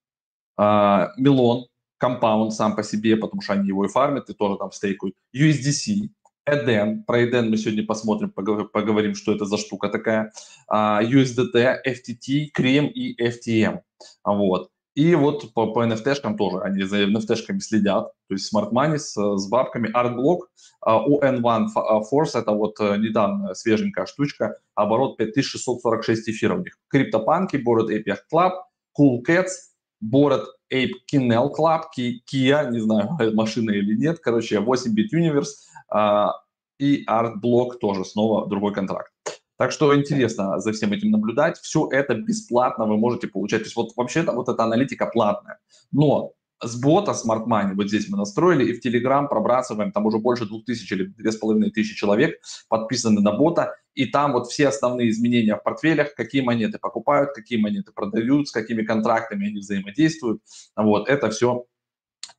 Милон, 0.57 1.67
компаунд 1.97 2.53
сам 2.53 2.73
по 2.73 2.83
себе, 2.83 3.17
потому 3.17 3.41
что 3.41 3.51
они 3.51 3.67
его 3.67 3.83
и 3.83 3.89
фармят, 3.89 4.29
и 4.29 4.33
тоже 4.33 4.57
там 4.57 4.71
стейкают. 4.71 5.15
USDC, 5.35 6.07
Eden, 6.49 7.03
про 7.05 7.21
Eden 7.21 7.49
мы 7.49 7.57
сегодня 7.57 7.85
посмотрим, 7.85 8.31
поговорим, 8.31 9.13
что 9.13 9.33
это 9.33 9.43
за 9.43 9.57
штука 9.57 9.89
такая. 9.89 10.31
USDT, 10.71 11.79
FTT, 11.85 12.51
Крем 12.53 12.87
и 12.87 13.21
FTM. 13.21 13.81
Вот. 14.23 14.69
И 14.93 15.15
вот 15.15 15.53
по, 15.53 15.71
по 15.71 15.85
NFT-шкам 15.85 16.35
тоже, 16.35 16.59
они 16.61 16.83
за 16.83 17.03
NFT-шками 17.03 17.59
следят, 17.59 18.11
то 18.27 18.33
есть 18.33 18.53
Smart 18.53 18.71
Money 18.71 18.97
с, 18.97 19.13
с 19.13 19.49
бабками, 19.49 19.89
ArtBlock, 19.95 20.39
UN1 20.85 21.67
Force, 22.11 22.37
это 22.37 22.51
вот 22.51 22.77
э, 22.81 22.97
недавно 22.97 23.53
свеженькая 23.53 24.05
штучка, 24.05 24.57
оборот 24.75 25.15
5646 25.17 26.29
эфиров 26.29 26.59
у 26.59 26.63
них. 26.63 26.77
Криптопанки, 26.89 27.55
Bored 27.55 27.87
Ape 27.89 28.17
Club, 28.33 28.51
Cool 28.99 29.21
Cats, 29.25 29.71
Bored 30.03 30.43
Ape 30.73 30.91
Kinnell 31.09 31.49
Club, 31.57 31.83
Kia, 31.97 32.69
не 32.69 32.79
знаю, 32.79 33.17
машина 33.33 33.71
или 33.71 33.95
нет, 33.95 34.19
короче, 34.19 34.57
8-bit 34.57 35.13
Universe 35.13 36.33
и 36.79 37.05
ArtBlock 37.05 37.77
тоже 37.79 38.03
снова 38.03 38.47
другой 38.47 38.73
контракт. 38.73 39.10
Так 39.61 39.71
что 39.71 39.95
интересно 39.95 40.59
за 40.59 40.71
всем 40.71 40.91
этим 40.91 41.11
наблюдать. 41.11 41.59
Все 41.59 41.87
это 41.91 42.15
бесплатно 42.15 42.87
вы 42.87 42.97
можете 42.97 43.27
получать. 43.27 43.59
То 43.59 43.65
есть 43.65 43.75
вот 43.75 43.91
вообще-то 43.95 44.31
вот 44.31 44.49
эта 44.49 44.63
аналитика 44.63 45.05
платная. 45.05 45.59
Но 45.91 46.31
с 46.63 46.81
бота 46.81 47.11
Smart 47.11 47.45
Money 47.45 47.75
вот 47.75 47.87
здесь 47.87 48.09
мы 48.09 48.17
настроили, 48.17 48.65
и 48.65 48.73
в 48.73 48.83
Telegram 48.83 49.27
пробрасываем, 49.27 49.91
там 49.91 50.07
уже 50.07 50.17
больше 50.17 50.47
2000 50.47 50.93
или 50.95 51.03
2500 51.05 51.95
человек 51.95 52.41
подписаны 52.69 53.21
на 53.21 53.33
бота, 53.33 53.75
и 53.93 54.07
там 54.07 54.33
вот 54.33 54.47
все 54.47 54.67
основные 54.67 55.11
изменения 55.11 55.55
в 55.55 55.61
портфелях, 55.61 56.15
какие 56.15 56.41
монеты 56.41 56.79
покупают, 56.79 57.29
какие 57.35 57.61
монеты 57.61 57.91
продают, 57.91 58.47
с 58.47 58.51
какими 58.51 58.81
контрактами 58.81 59.47
они 59.47 59.59
взаимодействуют, 59.59 60.41
вот, 60.75 61.07
это 61.07 61.29
все 61.29 61.67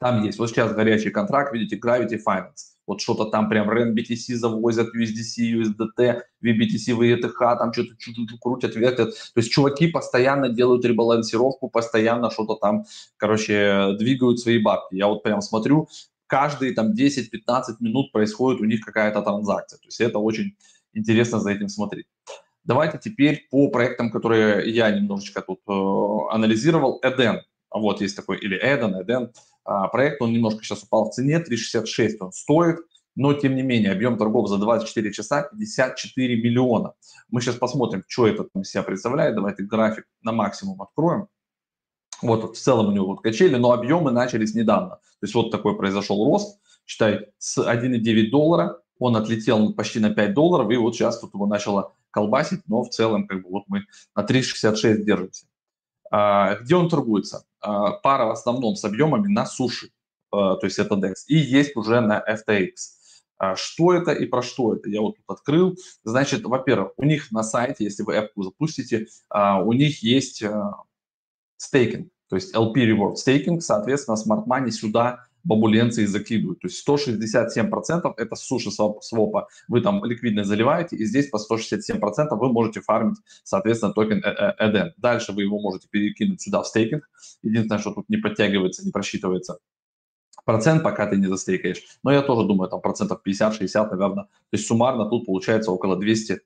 там 0.00 0.24
есть. 0.24 0.40
Вот 0.40 0.50
сейчас 0.50 0.74
горячий 0.74 1.10
контракт, 1.10 1.52
видите, 1.52 1.78
Gravity 1.78 2.18
Finance 2.26 2.72
вот 2.92 3.00
что-то 3.00 3.24
там 3.24 3.48
прям 3.48 3.70
RenBTC 3.70 4.34
завозят, 4.34 4.94
USDC, 4.94 5.62
USDT, 5.62 6.22
VBTC, 6.44 6.96
VETH, 6.96 7.58
там 7.58 7.72
что-то 7.72 7.94
крутят, 8.40 8.76
вертят. 8.76 9.10
То 9.10 9.40
есть 9.40 9.50
чуваки 9.50 9.88
постоянно 9.88 10.48
делают 10.48 10.84
ребалансировку, 10.84 11.68
постоянно 11.68 12.30
что-то 12.30 12.54
там, 12.56 12.84
короче, 13.16 13.94
двигают 13.98 14.40
свои 14.40 14.58
бабки. 14.58 14.94
Я 14.94 15.06
вот 15.06 15.22
прям 15.22 15.40
смотрю, 15.40 15.88
каждые 16.26 16.74
там 16.74 16.92
10-15 16.92 17.28
минут 17.80 18.12
происходит 18.12 18.60
у 18.60 18.64
них 18.64 18.80
какая-то 18.84 19.22
транзакция. 19.22 19.78
То 19.78 19.86
есть 19.86 20.00
это 20.00 20.18
очень 20.18 20.56
интересно 20.92 21.40
за 21.40 21.50
этим 21.50 21.68
смотреть. 21.68 22.06
Давайте 22.64 22.98
теперь 22.98 23.48
по 23.50 23.68
проектам, 23.70 24.10
которые 24.10 24.70
я 24.70 24.90
немножечко 24.90 25.42
тут 25.42 25.60
э, 25.68 26.34
анализировал. 26.34 27.00
Eden. 27.04 27.40
Вот 27.70 28.00
есть 28.02 28.16
такой, 28.16 28.38
или 28.38 28.56
Eden, 28.62 28.94
Eden. 29.04 29.30
А, 29.30 29.51
проект, 29.64 30.20
он 30.22 30.32
немножко 30.32 30.62
сейчас 30.64 30.82
упал 30.82 31.10
в 31.10 31.14
цене, 31.14 31.42
3,66 31.42 32.16
он 32.20 32.32
стоит, 32.32 32.78
но 33.14 33.34
тем 33.34 33.54
не 33.56 33.62
менее 33.62 33.92
объем 33.92 34.16
торгов 34.16 34.48
за 34.48 34.58
24 34.58 35.12
часа 35.12 35.42
54 35.42 36.36
миллиона. 36.42 36.94
Мы 37.30 37.40
сейчас 37.40 37.56
посмотрим, 37.56 38.02
что 38.06 38.26
это 38.26 38.44
там 38.44 38.64
себя 38.64 38.82
представляет. 38.82 39.34
Давайте 39.34 39.64
график 39.64 40.06
на 40.22 40.32
максимум 40.32 40.80
откроем. 40.80 41.28
Вот 42.22 42.56
в 42.56 42.60
целом 42.60 42.88
у 42.88 42.92
него 42.92 43.06
вот 43.06 43.20
качели, 43.20 43.56
но 43.56 43.72
объемы 43.72 44.12
начались 44.12 44.54
недавно. 44.54 44.96
То 44.96 45.22
есть 45.22 45.34
вот 45.34 45.50
такой 45.50 45.76
произошел 45.76 46.24
рост, 46.24 46.58
считай, 46.86 47.28
с 47.38 47.58
1,9 47.58 48.30
доллара 48.30 48.78
он 48.98 49.16
отлетел 49.16 49.72
почти 49.74 49.98
на 49.98 50.10
5 50.10 50.32
долларов, 50.32 50.70
и 50.70 50.76
вот 50.76 50.94
сейчас 50.94 51.18
тут 51.18 51.34
его 51.34 51.46
начало 51.46 51.92
колбасить, 52.10 52.60
но 52.68 52.84
в 52.84 52.90
целом 52.90 53.26
как 53.26 53.42
бы 53.42 53.50
вот 53.50 53.64
мы 53.66 53.84
на 54.14 54.24
3,66 54.24 55.02
держимся. 55.02 55.46
А, 56.10 56.56
где 56.56 56.76
он 56.76 56.88
торгуется? 56.88 57.44
А, 57.62 57.92
пара 57.92 58.26
в 58.26 58.30
основном 58.30 58.76
с 58.76 58.84
объемами 58.84 59.28
на 59.28 59.46
суше, 59.46 59.90
а, 60.30 60.56
то 60.56 60.66
есть 60.66 60.78
это 60.78 60.96
DEX, 60.96 61.14
и 61.28 61.36
есть 61.36 61.76
уже 61.76 62.00
на 62.00 62.22
FTX. 62.28 62.74
Что 63.56 63.92
это 63.92 64.12
и 64.12 64.26
про 64.26 64.40
что 64.40 64.76
это? 64.76 64.88
Я 64.88 65.00
вот 65.00 65.16
тут 65.16 65.24
открыл. 65.26 65.76
Значит, 66.04 66.44
во-первых, 66.44 66.92
у 66.96 67.04
них 67.04 67.32
на 67.32 67.42
сайте, 67.42 67.82
если 67.82 68.04
вы 68.04 68.14
эпку 68.14 68.44
запустите, 68.44 69.08
у 69.34 69.72
них 69.72 70.00
есть 70.04 70.44
стейкинг, 71.56 72.12
то 72.28 72.36
есть 72.36 72.54
LP 72.54 72.74
Reward 72.74 73.16
стейкинг, 73.16 73.60
соответственно, 73.60 74.14
Smart 74.14 74.46
Money 74.46 74.70
сюда 74.70 75.26
бабуленцы 75.44 76.02
и 76.02 76.06
закидывают. 76.06 76.60
То 76.60 76.68
есть 76.68 76.88
167% 76.88 78.12
это 78.16 78.36
SushiSwap 78.36 78.70
а. 78.70 79.48
Вы 79.68 79.80
там 79.80 80.04
ликвидно 80.04 80.44
заливаете, 80.44 80.96
и 80.96 81.04
здесь 81.04 81.28
по 81.28 81.36
167% 81.36 81.98
вы 82.30 82.52
можете 82.52 82.80
фармить, 82.80 83.18
соответственно, 83.44 83.92
токен 83.92 84.22
EDN. 84.22 84.90
Дальше 84.96 85.32
вы 85.32 85.42
его 85.42 85.60
можете 85.60 85.88
перекинуть 85.90 86.40
сюда 86.40 86.62
в 86.62 86.66
стейкинг. 86.66 87.08
Единственное, 87.42 87.80
что 87.80 87.92
тут 87.92 88.08
не 88.08 88.16
подтягивается, 88.16 88.84
не 88.84 88.90
просчитывается 88.90 89.58
процент, 90.44 90.82
пока 90.82 91.06
ты 91.06 91.16
не 91.16 91.26
застейкаешь. 91.26 91.82
Но 92.02 92.12
я 92.12 92.22
тоже 92.22 92.46
думаю, 92.46 92.68
там 92.68 92.80
процентов 92.80 93.20
50-60, 93.26 93.90
наверное. 93.90 94.24
То 94.24 94.30
есть 94.52 94.66
суммарно 94.66 95.08
тут 95.08 95.26
получается 95.26 95.70
около 95.70 95.96
200 95.96 96.32
а, 96.32 96.36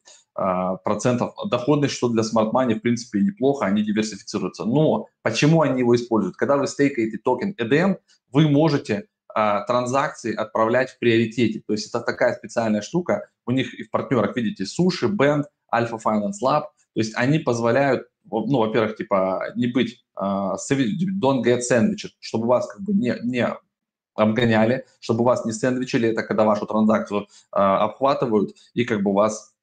процентов 0.84 1.34
доходность, 1.50 1.94
что 1.94 2.08
для 2.08 2.22
Smart 2.22 2.50
в 2.50 2.80
принципе, 2.80 3.20
неплохо, 3.20 3.66
они 3.66 3.82
диверсифицируются. 3.82 4.64
Но 4.64 5.06
почему 5.22 5.62
они 5.62 5.80
его 5.80 5.96
используют? 5.96 6.36
Когда 6.36 6.56
вы 6.56 6.66
стейкаете 6.66 7.18
токен 7.18 7.54
EDM, 7.58 7.96
вы 8.32 8.48
можете 8.48 9.06
а, 9.38 9.66
транзакции 9.66 10.34
отправлять 10.34 10.88
в 10.88 10.98
приоритете. 10.98 11.62
То 11.66 11.74
есть 11.74 11.88
это 11.90 12.00
такая 12.00 12.32
специальная 12.32 12.80
штука. 12.80 13.28
У 13.44 13.50
них 13.50 13.74
и 13.74 13.82
в 13.82 13.90
партнерах, 13.90 14.34
видите, 14.34 14.64
Sushi, 14.64 15.14
Band, 15.14 15.44
Alpha 15.74 16.00
Finance 16.02 16.42
Lab. 16.42 16.62
То 16.62 17.00
есть 17.00 17.12
они 17.16 17.38
позволяют, 17.38 18.08
ну, 18.24 18.58
во-первых, 18.60 18.96
типа, 18.96 19.52
не 19.54 19.66
быть, 19.66 20.02
uh, 20.18 20.56
don't 21.22 21.44
get 21.44 21.60
sandwiched, 21.70 22.12
чтобы 22.18 22.46
вас 22.46 22.66
как 22.66 22.80
бы 22.80 22.94
не, 22.94 23.14
не 23.24 23.46
обгоняли, 24.14 24.86
чтобы 25.00 25.22
вас 25.22 25.44
не 25.44 25.52
сэндвичили, 25.52 26.08
это 26.08 26.22
когда 26.22 26.44
вашу 26.44 26.64
транзакцию 26.64 27.26
uh, 27.54 27.76
обхватывают 27.76 28.56
и 28.72 28.86
как 28.86 29.02
бы 29.02 29.12
вас 29.12 29.54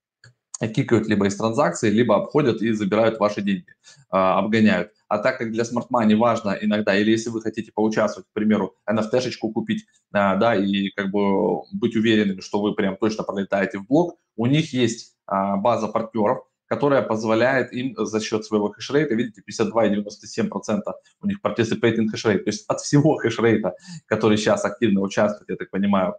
кикают 0.67 1.07
либо 1.07 1.27
из 1.27 1.35
транзакции, 1.35 1.89
либо 1.89 2.15
обходят 2.15 2.61
и 2.61 2.71
забирают 2.71 3.19
ваши 3.19 3.41
деньги, 3.41 3.67
uh, 4.11 4.39
обгоняют. 4.39 4.91
А 5.07 5.19
так 5.19 5.37
как 5.37 5.51
для 5.51 5.63
Money 5.63 6.15
важно 6.15 6.57
иногда, 6.59 6.97
или 6.97 7.11
если 7.11 7.29
вы 7.29 7.41
хотите 7.41 7.71
поучаствовать, 7.71 8.27
к 8.27 8.33
примеру, 8.33 8.75
NFT-шечку 8.89 9.51
купить, 9.51 9.85
а, 10.11 10.35
да, 10.37 10.55
и 10.55 10.89
как 10.89 11.11
бы 11.11 11.61
быть 11.71 11.95
уверенными, 11.95 12.41
что 12.41 12.61
вы 12.61 12.73
прям 12.73 12.97
точно 12.97 13.23
пролетаете 13.23 13.77
в 13.77 13.85
блок, 13.85 14.17
у 14.35 14.47
них 14.47 14.73
есть 14.73 15.15
а, 15.27 15.57
база 15.57 15.87
партнеров, 15.87 16.39
которая 16.65 17.03
позволяет 17.03 17.71
им 17.73 17.95
за 17.95 18.19
счет 18.19 18.43
своего 18.45 18.71
хешрейта, 18.71 19.13
видите, 19.13 19.43
52,97% 19.47 20.81
у 21.21 21.27
них 21.27 21.37
participating 21.43 22.07
хешрейт, 22.11 22.45
то 22.45 22.49
есть 22.49 22.65
от 22.67 22.81
всего 22.81 23.15
хешрейта, 23.17 23.75
который 24.07 24.37
сейчас 24.37 24.65
активно 24.65 25.01
участвует, 25.01 25.49
я 25.49 25.55
так 25.57 25.69
понимаю, 25.69 26.15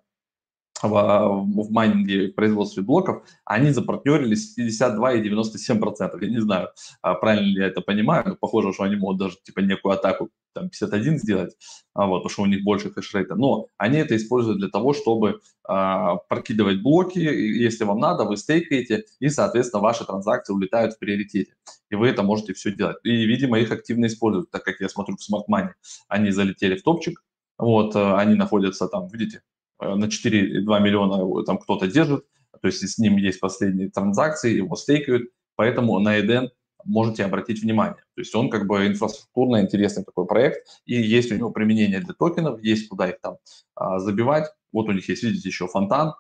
в, 0.88 1.44
в 1.46 1.70
майнинге, 1.70 2.28
производстве 2.28 2.82
блоков, 2.82 3.24
они 3.44 3.70
запартнерились 3.70 4.58
52,97%. 4.58 6.18
Я 6.20 6.28
не 6.28 6.40
знаю, 6.40 6.68
а, 7.02 7.14
правильно 7.14 7.46
ли 7.46 7.60
я 7.60 7.66
это 7.66 7.80
понимаю, 7.80 8.24
но 8.26 8.36
похоже, 8.36 8.72
что 8.72 8.84
они 8.84 8.96
могут 8.96 9.18
даже 9.18 9.36
типа 9.42 9.60
некую 9.60 9.94
атаку 9.94 10.30
там 10.54 10.70
51 10.70 11.18
сделать, 11.18 11.56
а, 11.94 12.06
вот, 12.06 12.18
потому 12.20 12.30
что 12.30 12.42
у 12.42 12.46
них 12.46 12.62
больше 12.64 12.90
хешрейта. 12.90 13.34
Но 13.34 13.68
они 13.76 13.98
это 13.98 14.16
используют 14.16 14.58
для 14.58 14.68
того, 14.68 14.92
чтобы 14.92 15.40
а, 15.64 16.16
прокидывать 16.28 16.80
блоки, 16.82 17.18
если 17.18 17.84
вам 17.84 17.98
надо, 17.98 18.24
вы 18.24 18.36
стейкаете, 18.36 19.04
и, 19.18 19.28
соответственно, 19.28 19.82
ваши 19.82 20.04
транзакции 20.04 20.52
улетают 20.52 20.94
в 20.94 20.98
приоритете. 20.98 21.54
И 21.90 21.96
вы 21.96 22.08
это 22.08 22.22
можете 22.22 22.54
все 22.54 22.72
делать. 22.72 22.96
И, 23.02 23.10
видимо, 23.26 23.58
их 23.58 23.72
активно 23.72 24.06
используют, 24.06 24.50
так 24.50 24.64
как 24.64 24.80
я 24.80 24.88
смотрю 24.88 25.16
в 25.16 25.20
Smart 25.20 25.44
Money, 25.50 25.72
они 26.08 26.30
залетели 26.30 26.76
в 26.76 26.82
топчик, 26.82 27.22
вот, 27.58 27.94
э, 27.94 28.14
они 28.16 28.34
находятся 28.34 28.88
там, 28.88 29.08
видите, 29.08 29.42
на 29.80 30.04
4,2 30.06 30.80
миллиона 30.80 31.44
там 31.44 31.58
кто-то 31.58 31.86
держит, 31.86 32.24
то 32.60 32.68
есть 32.68 32.88
с 32.88 32.98
ним 32.98 33.16
есть 33.16 33.40
последние 33.40 33.90
транзакции, 33.90 34.56
его 34.56 34.76
стейкают, 34.76 35.30
поэтому 35.56 35.98
на 35.98 36.18
Eden 36.18 36.48
можете 36.84 37.24
обратить 37.24 37.62
внимание. 37.62 38.02
То 38.14 38.20
есть 38.20 38.34
он 38.34 38.50
как 38.50 38.66
бы 38.66 38.86
инфраструктурно 38.86 39.60
интересный 39.60 40.04
такой 40.04 40.26
проект, 40.26 40.66
и 40.86 40.94
есть 40.94 41.32
у 41.32 41.36
него 41.36 41.50
применение 41.50 42.00
для 42.00 42.14
токенов, 42.14 42.62
есть 42.62 42.88
куда 42.88 43.10
их 43.10 43.20
там 43.20 43.36
а, 43.74 43.98
забивать. 43.98 44.50
Вот 44.72 44.88
у 44.88 44.92
них 44.92 45.08
есть, 45.08 45.22
видите, 45.22 45.48
еще 45.48 45.66
фонтан, 45.66 46.14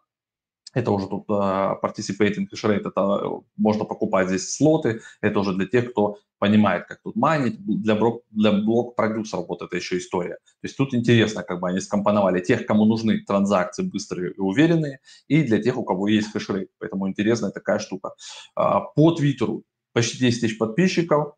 это 0.74 0.90
уже 0.90 1.06
тут 1.06 1.28
uh, 1.28 1.80
participating 1.80 2.46
hash 2.52 2.64
rate, 2.64 2.88
это 2.88 3.00
э, 3.00 3.28
можно 3.56 3.84
покупать 3.84 4.28
здесь 4.28 4.54
слоты, 4.56 5.00
это 5.20 5.40
уже 5.40 5.54
для 5.54 5.66
тех, 5.66 5.92
кто 5.92 6.18
понимает, 6.38 6.86
как 6.86 7.00
тут 7.02 7.16
майнить, 7.16 7.64
для, 7.64 7.94
блок, 7.94 8.24
для 8.30 8.52
блок-продюсеров 8.52 9.48
вот 9.48 9.62
эта 9.62 9.76
еще 9.76 9.98
история. 9.98 10.34
То 10.34 10.64
есть 10.64 10.76
тут 10.76 10.92
интересно, 10.94 11.42
как 11.42 11.60
бы 11.60 11.68
они 11.68 11.80
скомпоновали 11.80 12.40
тех, 12.40 12.66
кому 12.66 12.84
нужны 12.84 13.20
транзакции 13.20 13.82
быстрые 13.82 14.32
и 14.32 14.40
уверенные, 14.40 14.98
и 15.28 15.42
для 15.42 15.62
тех, 15.62 15.78
у 15.78 15.84
кого 15.84 16.08
есть 16.08 16.32
хэшрейт. 16.32 16.68
Поэтому 16.78 17.08
интересная 17.08 17.50
такая 17.50 17.78
штука. 17.78 18.14
Uh, 18.58 18.82
по 18.94 19.12
Твиттеру 19.12 19.62
почти 19.92 20.18
10 20.18 20.40
тысяч 20.40 20.58
подписчиков, 20.58 21.34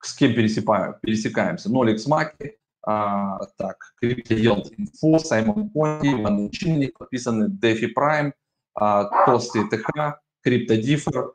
с 0.00 0.14
кем 0.14 0.34
пересекаем, 0.34 0.94
пересекаемся? 1.02 1.70
Нолик 1.70 1.98
Смаки, 1.98 2.58
а, 2.82 3.38
так, 3.58 3.76
CryptoYield 4.02 4.70
Info, 4.78 5.18
Саймон 5.18 5.68
Понти, 5.70 6.12
Иван 6.12 6.50
Чинник, 6.50 6.96
подписаны 6.98 7.48
Prime, 7.48 8.28
а, 8.28 8.32
Толстый 9.26 9.68
ТХ, 9.68 10.20
Криптодифер, 10.42 11.32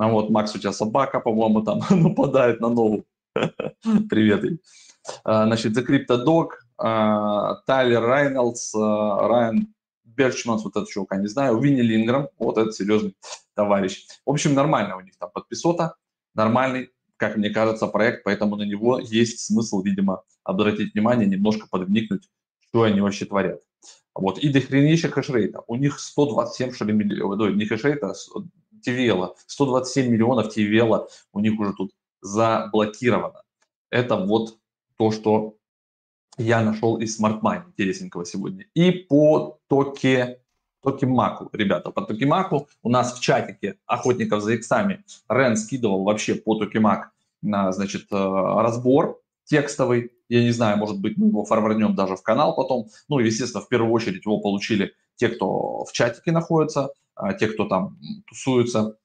а 0.00 0.08
вот, 0.08 0.30
Макс, 0.30 0.54
у 0.54 0.58
тебя 0.58 0.72
собака, 0.72 1.20
по-моему, 1.20 1.60
там 1.62 1.80
нападает 1.90 2.60
на 2.60 2.70
новую. 2.70 3.04
Привет. 4.08 4.60
А, 5.24 5.44
значит, 5.44 5.76
The 5.76 5.86
CryptoDog, 5.86 6.48
а, 6.78 7.56
Тайлер 7.66 8.00
Райнольдс, 8.00 8.74
а, 8.74 9.28
Райан 9.28 9.74
Берчманс, 10.04 10.64
вот 10.64 10.74
этот 10.76 10.88
чувака, 10.88 11.16
не 11.16 11.26
знаю, 11.26 11.58
Винни 11.60 11.82
Линграм, 11.82 12.28
вот 12.38 12.56
этот 12.56 12.74
серьезный 12.74 13.14
товарищ. 13.54 14.06
В 14.24 14.30
общем, 14.30 14.54
нормально 14.54 14.96
у 14.96 15.00
них 15.00 15.18
там 15.18 15.30
подписота, 15.30 15.96
нормальный, 16.34 16.90
как 17.18 17.36
мне 17.36 17.50
кажется, 17.50 17.86
проект, 17.86 18.24
поэтому 18.24 18.56
на 18.56 18.62
него 18.62 18.98
есть 18.98 19.40
смысл, 19.40 19.82
видимо, 19.82 20.22
обратить 20.44 20.94
внимание, 20.94 21.28
немножко 21.28 21.66
подвникнуть, 21.70 22.26
что 22.68 22.84
они 22.84 23.02
вообще 23.02 23.26
творят. 23.26 23.60
Вот. 24.14 24.38
И 24.38 24.48
дохренища 24.48 25.08
хэшрейта. 25.08 25.62
У 25.66 25.76
них 25.76 26.00
127 26.00 26.72
что 26.72 26.84
ли, 26.84 26.92
миллионов, 26.92 27.54
не 27.54 27.64
хэшрейта, 27.64 28.14
TVL, 28.86 29.34
127 29.46 30.10
миллионов 30.10 30.56
TVL 30.56 31.06
у 31.32 31.40
них 31.40 31.58
уже 31.58 31.72
тут 31.74 31.92
заблокировано. 32.22 33.42
Это 33.90 34.16
вот 34.16 34.58
то, 34.96 35.10
что 35.10 35.56
я 36.38 36.62
нашел 36.62 36.96
из 36.98 37.20
Smart 37.20 37.40
Money 37.40 37.64
интересненького 37.68 38.24
сегодня. 38.24 38.66
И 38.74 38.90
по 38.90 39.58
токе, 39.68 40.40
токе 40.82 41.06
Маку, 41.06 41.48
ребята, 41.52 41.90
по 41.90 42.02
токе 42.02 42.26
Маку 42.26 42.68
у 42.82 42.90
нас 42.90 43.14
в 43.14 43.20
чатике 43.20 43.76
охотников 43.86 44.42
за 44.42 44.54
иксами 44.54 45.04
Рен 45.28 45.56
скидывал 45.56 46.04
вообще 46.04 46.34
по 46.34 46.54
токе 46.56 46.80
Мак, 46.80 47.12
значит, 47.42 48.06
э, 48.10 48.16
разбор 48.16 49.20
текстовый, 49.50 50.12
я 50.28 50.42
не 50.42 50.52
знаю, 50.52 50.78
может 50.78 51.00
быть, 51.00 51.18
мы 51.18 51.26
его 51.26 51.44
форварднем 51.44 51.96
даже 51.96 52.14
в 52.14 52.22
канал 52.22 52.54
потом. 52.54 52.86
Ну, 53.08 53.18
естественно, 53.18 53.62
в 53.62 53.68
первую 53.68 53.92
очередь 53.92 54.24
его 54.24 54.40
получили 54.40 54.92
те, 55.16 55.28
кто 55.28 55.84
в 55.84 55.92
чатике 55.92 56.30
находится, 56.30 56.90
а, 57.16 57.32
те, 57.34 57.48
кто 57.48 57.66
там 57.66 57.98
тусуется. 58.28 58.96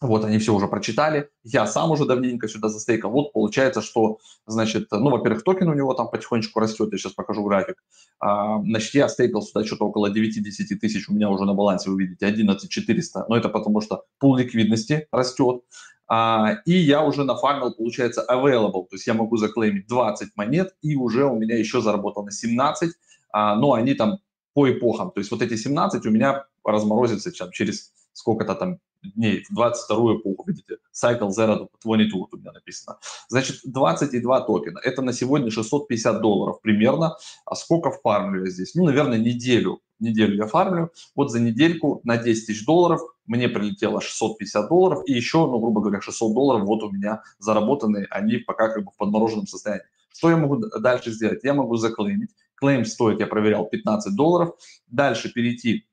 Вот, 0.00 0.24
они 0.24 0.38
все 0.38 0.54
уже 0.54 0.68
прочитали. 0.68 1.30
Я 1.42 1.66
сам 1.66 1.90
уже 1.90 2.04
давненько 2.04 2.46
сюда 2.46 2.68
застейкал. 2.68 3.10
Вот 3.10 3.32
получается, 3.32 3.82
что, 3.82 4.18
значит, 4.46 4.86
ну, 4.92 5.10
во-первых, 5.10 5.42
токен 5.42 5.68
у 5.68 5.74
него 5.74 5.92
там 5.94 6.08
потихонечку 6.08 6.60
растет. 6.60 6.92
Я 6.92 6.98
сейчас 6.98 7.14
покажу 7.14 7.42
график. 7.42 7.82
А, 8.20 8.62
значит, 8.62 8.94
я 8.94 9.08
стейкал 9.08 9.42
сюда 9.42 9.64
что-то 9.64 9.86
около 9.86 10.12
9-10 10.12 10.76
тысяч. 10.80 11.08
У 11.08 11.14
меня 11.14 11.30
уже 11.30 11.44
на 11.46 11.54
балансе, 11.54 11.90
вы 11.90 12.02
видите, 12.02 12.26
11 12.26 12.70
400. 12.70 13.24
Но 13.28 13.36
это 13.36 13.48
потому, 13.48 13.80
что 13.80 14.04
пул 14.18 14.36
ликвидности 14.36 15.08
растет. 15.10 15.62
А, 16.08 16.56
и 16.64 16.72
я 16.72 17.04
уже 17.04 17.24
нафармил, 17.24 17.74
получается, 17.74 18.24
available, 18.28 18.86
то 18.88 18.94
есть 18.94 19.06
я 19.06 19.14
могу 19.14 19.36
заклеймить 19.36 19.86
20 19.86 20.36
монет, 20.36 20.74
и 20.80 20.96
уже 20.96 21.26
у 21.26 21.36
меня 21.36 21.58
еще 21.58 21.82
заработано 21.82 22.30
17, 22.30 22.92
а, 23.30 23.56
но 23.56 23.74
они 23.74 23.94
там 23.94 24.18
по 24.54 24.70
эпохам, 24.70 25.10
то 25.10 25.20
есть 25.20 25.30
вот 25.30 25.42
эти 25.42 25.54
17 25.54 26.06
у 26.06 26.10
меня 26.10 26.46
разморозятся 26.64 27.30
там, 27.30 27.50
через 27.52 27.92
сколько-то 28.14 28.54
там 28.54 28.78
дней, 29.02 29.44
в 29.48 29.54
22 29.54 30.16
эпоху, 30.16 30.44
видите, 30.46 30.78
Cycle 30.92 31.28
Zero 31.28 31.68
22 31.84 32.18
вот 32.18 32.34
у 32.34 32.36
меня 32.38 32.52
написано. 32.52 32.98
Значит, 33.28 33.60
22 33.64 34.40
токена, 34.40 34.80
это 34.82 35.02
на 35.02 35.12
сегодня 35.12 35.50
650 35.50 36.20
долларов 36.20 36.60
примерно, 36.62 37.16
а 37.44 37.54
сколько 37.54 37.90
фармлю 37.90 38.44
я 38.44 38.50
здесь? 38.50 38.74
Ну, 38.74 38.84
наверное, 38.86 39.18
неделю, 39.18 39.80
неделю 40.00 40.36
я 40.36 40.46
фармлю, 40.46 40.90
вот 41.14 41.30
за 41.30 41.40
недельку 41.40 42.00
на 42.04 42.16
10 42.16 42.46
тысяч 42.46 42.64
долларов 42.64 43.00
мне 43.26 43.48
прилетело 43.48 44.00
650 44.00 44.68
долларов, 44.68 45.02
и 45.06 45.12
еще, 45.12 45.46
ну, 45.46 45.58
грубо 45.58 45.80
говоря, 45.80 46.00
600 46.00 46.34
долларов 46.34 46.66
вот 46.66 46.82
у 46.82 46.90
меня 46.90 47.22
заработаны, 47.38 48.06
они 48.10 48.38
пока 48.38 48.68
как 48.68 48.84
бы 48.84 48.90
в 48.90 48.96
подмороженном 48.96 49.46
состоянии. 49.46 49.84
Что 50.10 50.30
я 50.30 50.36
могу 50.36 50.56
дальше 50.80 51.12
сделать? 51.12 51.44
Я 51.44 51.54
могу 51.54 51.76
заклеймить. 51.76 52.30
Клейм 52.54 52.84
стоит, 52.84 53.20
я 53.20 53.26
проверял, 53.26 53.66
15 53.66 54.16
долларов. 54.16 54.54
Дальше 54.88 55.32
перейти 55.32 55.86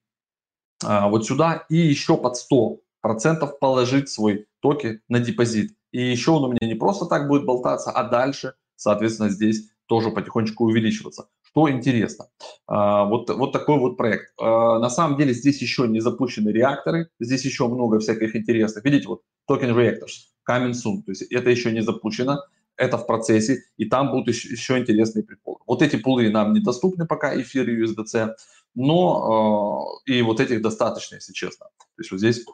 а, 0.84 1.10
вот 1.10 1.26
сюда 1.26 1.66
и 1.70 1.78
еще 1.78 2.18
под 2.18 2.36
100 2.36 2.80
процентов 3.02 3.60
положить 3.60 4.10
свой 4.10 4.48
токи 4.62 5.02
на 5.08 5.20
депозит. 5.20 5.76
И 5.92 6.02
еще 6.02 6.32
он 6.32 6.46
у 6.46 6.48
меня 6.48 6.68
не 6.68 6.76
просто 6.76 7.06
так 7.06 7.28
будет 7.28 7.46
болтаться, 7.46 7.92
а 7.92 8.04
дальше, 8.04 8.56
соответственно, 8.76 9.30
здесь 9.30 9.70
тоже 9.86 10.12
потихонечку 10.12 10.66
увеличиваться. 10.66 11.30
Что 11.56 11.70
интересно, 11.70 12.28
а, 12.68 13.06
вот, 13.06 13.30
вот 13.30 13.54
такой 13.54 13.80
вот 13.80 13.96
проект. 13.96 14.34
А, 14.38 14.78
на 14.78 14.90
самом 14.90 15.18
деле 15.18 15.34
здесь 15.34 15.62
еще 15.62 15.88
не 15.88 16.02
запущены 16.02 16.50
реакторы, 16.50 17.08
здесь 17.22 17.46
еще 17.46 17.70
много 17.70 18.00
всяких 18.00 18.36
интересных. 18.36 18.84
Видите, 18.84 19.08
вот 19.08 19.22
Token 19.48 19.70
Reactors, 19.70 20.28
coming 20.46 20.72
soon, 20.72 21.04
то 21.06 21.12
есть 21.12 21.22
это 21.22 21.50
еще 21.50 21.72
не 21.72 21.80
запущено, 21.80 22.44
это 22.76 22.98
в 22.98 23.08
процессе, 23.08 23.64
и 23.78 23.86
там 23.86 24.12
будут 24.12 24.28
еще, 24.28 24.50
еще 24.50 24.78
интересные 24.78 25.24
приколы. 25.24 25.60
Вот 25.66 25.82
эти 25.82 25.96
пулы 25.96 26.30
нам 26.30 26.52
недоступны 26.52 27.08
пока, 27.08 27.42
эфир 27.42 27.70
и 27.70 27.86
USDC, 27.86 28.34
но 28.74 30.02
э, 30.06 30.12
и 30.12 30.22
вот 30.24 30.42
этих 30.42 30.62
достаточно, 30.62 31.16
если 31.16 31.32
честно. 31.32 31.68
То 31.78 32.02
есть 32.02 32.12
вот 32.12 32.20
здесь 32.20 32.46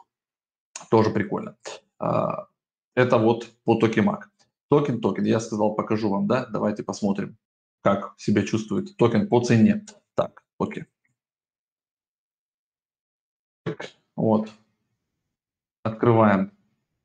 тоже 0.92 1.10
прикольно. 1.10 1.56
Это 1.98 3.18
вот 3.18 3.48
по 3.64 3.74
Tokemak. 3.74 4.30
Токен, 4.68 5.00
токен, 5.00 5.24
я 5.24 5.40
сказал, 5.40 5.74
покажу 5.74 6.08
вам, 6.08 6.28
да? 6.28 6.46
Давайте 6.46 6.84
посмотрим, 6.84 7.36
как 7.82 8.14
себя 8.16 8.42
чувствует 8.42 8.96
токен 8.96 9.28
по 9.28 9.40
цене. 9.40 9.84
Так, 10.14 10.42
окей. 10.58 10.84
Вот. 14.16 14.48
Открываем 15.82 16.52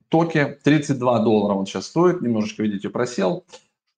токи. 0.09 0.59
32 0.63 1.19
доллара 1.19 1.55
он 1.55 1.65
сейчас 1.65 1.87
стоит, 1.87 2.21
немножечко, 2.21 2.63
видите, 2.63 2.89
просел. 2.89 3.45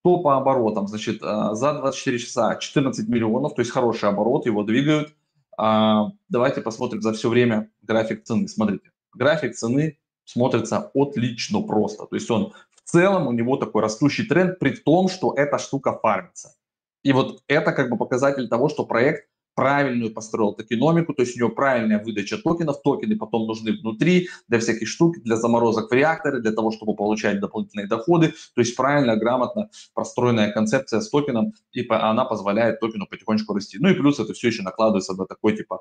Что 0.02 0.20
по 0.22 0.38
оборотам? 0.38 0.88
Значит, 0.88 1.22
э, 1.22 1.50
за 1.54 1.74
24 1.74 2.20
часа 2.20 2.56
14 2.56 3.10
миллионов, 3.10 3.54
то 3.56 3.62
есть 3.62 3.72
хороший 3.72 4.08
оборот, 4.08 4.46
его 4.46 4.64
двигают. 4.64 5.14
А, 5.58 6.12
давайте 6.30 6.62
посмотрим 6.62 7.02
за 7.02 7.12
все 7.12 7.28
время 7.28 7.70
график 7.82 8.24
цены. 8.24 8.48
Смотрите, 8.48 8.92
график 9.14 9.56
цены 9.56 10.00
смотрится 10.24 10.90
отлично 10.94 11.62
просто. 11.62 12.06
То 12.06 12.16
есть 12.16 12.32
он 12.32 12.54
в 12.74 12.90
целом 12.90 13.28
у 13.28 13.34
него 13.34 13.58
такой 13.58 13.82
растущий 13.82 14.26
тренд, 14.26 14.58
при 14.58 14.72
том, 14.72 15.10
что 15.10 15.34
эта 15.34 15.58
штука 15.58 15.92
фармится. 15.92 16.56
И 17.04 17.14
вот 17.14 17.42
это 17.48 17.72
как 17.72 17.90
бы 17.90 17.98
показатель 17.98 18.48
того, 18.48 18.70
что 18.70 18.86
проект 18.86 19.28
правильную 19.60 20.14
построил 20.14 20.54
токеномику, 20.54 21.14
то 21.14 21.22
есть 21.22 21.36
у 21.36 21.40
него 21.40 21.50
правильная 21.50 22.02
выдача 22.02 22.38
токенов, 22.38 22.82
токены 22.82 23.18
потом 23.18 23.46
нужны 23.46 23.74
внутри 23.74 24.30
для 24.48 24.58
всяких 24.60 24.88
штук, 24.88 25.18
для 25.22 25.36
заморозок 25.36 25.92
в 25.92 25.94
реакторы, 25.94 26.40
для 26.42 26.54
того, 26.54 26.72
чтобы 26.72 26.96
получать 26.96 27.42
дополнительные 27.42 27.86
доходы, 27.86 28.30
то 28.56 28.62
есть 28.62 28.74
правильно, 28.78 29.18
грамотно 29.18 29.70
простроенная 29.94 30.54
концепция 30.54 31.02
с 31.02 31.10
токеном, 31.10 31.52
и 31.74 31.86
она 31.90 32.24
позволяет 32.24 32.80
токену 32.80 33.06
потихонечку 33.06 33.54
расти. 33.54 33.78
Ну 33.82 33.90
и 33.90 33.96
плюс 33.96 34.18
это 34.20 34.32
все 34.32 34.48
еще 34.48 34.64
накладывается 34.64 35.14
на 35.14 35.26
такой 35.26 35.58
типа 35.58 35.80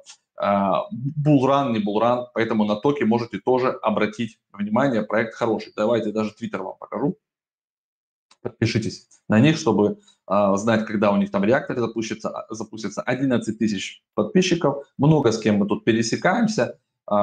булран, 0.91 1.73
не 1.73 1.79
булран, 1.79 2.27
поэтому 2.35 2.65
на 2.65 2.75
токи 2.75 3.05
можете 3.05 3.39
тоже 3.39 3.69
обратить 3.69 4.41
внимание, 4.53 5.03
проект 5.03 5.35
хороший. 5.35 5.73
Давайте 5.77 6.11
даже 6.11 6.33
твиттер 6.33 6.65
вам 6.65 6.75
покажу. 6.81 7.17
Подпишитесь 8.43 9.09
на 9.29 9.41
них, 9.41 9.57
чтобы 9.57 9.99
э, 10.31 10.57
знать, 10.57 10.87
когда 10.87 11.11
у 11.11 11.17
них 11.17 11.31
там 11.31 11.45
реактор 11.45 11.79
запустится. 11.79 12.31
А, 12.31 12.55
запустится 12.55 13.03
11 13.03 13.59
тысяч 13.59 14.03
подписчиков. 14.15 14.87
Много 14.97 15.33
с 15.33 15.39
кем 15.39 15.57
мы 15.57 15.67
тут 15.67 15.85
пересекаемся. 15.85 16.79
Э, 17.11 17.15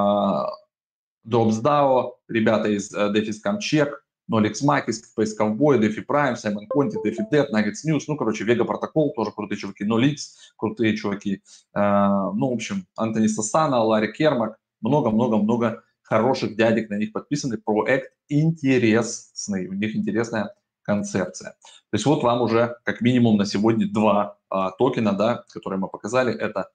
DropsDAO, 1.27 2.11
ребята 2.27 2.69
из 2.69 2.93
э, 2.93 3.11
Defis 3.11 3.41
Check, 3.59 3.89
Nolix 4.31 4.63
Makis, 4.63 5.01
Space 5.15 5.33
Cowboy, 5.39 5.79
DeFi 5.79 6.05
Prime, 6.05 6.35
Simon 6.35 6.67
Conti, 6.73 6.95
DeFi 7.03 7.23
Debt, 7.31 7.51
Nuggets 7.51 7.85
News, 7.87 8.03
ну, 8.07 8.15
короче, 8.15 8.43
Vega 8.43 8.65
Protocol, 8.65 9.11
тоже 9.15 9.31
крутые 9.31 9.57
чуваки, 9.57 9.85
Nolix, 9.85 10.17
крутые 10.57 10.95
чуваки, 10.95 11.35
э, 11.35 11.79
ну, 11.79 12.49
в 12.49 12.53
общем, 12.53 12.85
Антони 12.95 13.27
Сасана, 13.27 13.83
Ларри 13.83 14.11
Кермак, 14.11 14.57
много-много-много 14.81 15.83
хороших 16.01 16.55
дядек 16.55 16.89
на 16.89 16.97
них 16.97 17.11
подписаны, 17.11 17.57
проект 17.57 18.13
интересный, 18.29 19.67
у 19.67 19.73
них 19.73 19.95
интересная 19.95 20.53
концепция. 20.85 21.51
То 21.51 21.93
есть 21.93 22.05
вот 22.05 22.23
вам 22.23 22.41
уже 22.41 22.77
как 22.83 23.01
минимум 23.01 23.37
на 23.37 23.45
сегодня 23.45 23.91
два 23.91 24.37
а, 24.49 24.71
токена, 24.71 25.13
да, 25.13 25.43
которые 25.51 25.79
мы 25.79 25.89
показали, 25.89 26.33
это 26.33 26.71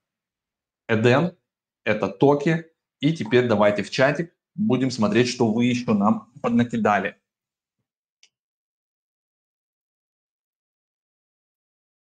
Eden, 0.91 1.37
это 1.85 2.09
токи, 2.09 2.67
и 3.01 3.13
теперь 3.13 3.49
давайте 3.49 3.83
в 3.83 3.91
чатик 3.91 4.35
будем 4.55 4.91
смотреть, 4.91 5.29
что 5.29 5.51
вы 5.51 5.67
еще 5.67 5.95
нам 5.95 6.31
поднакидали. 6.43 7.17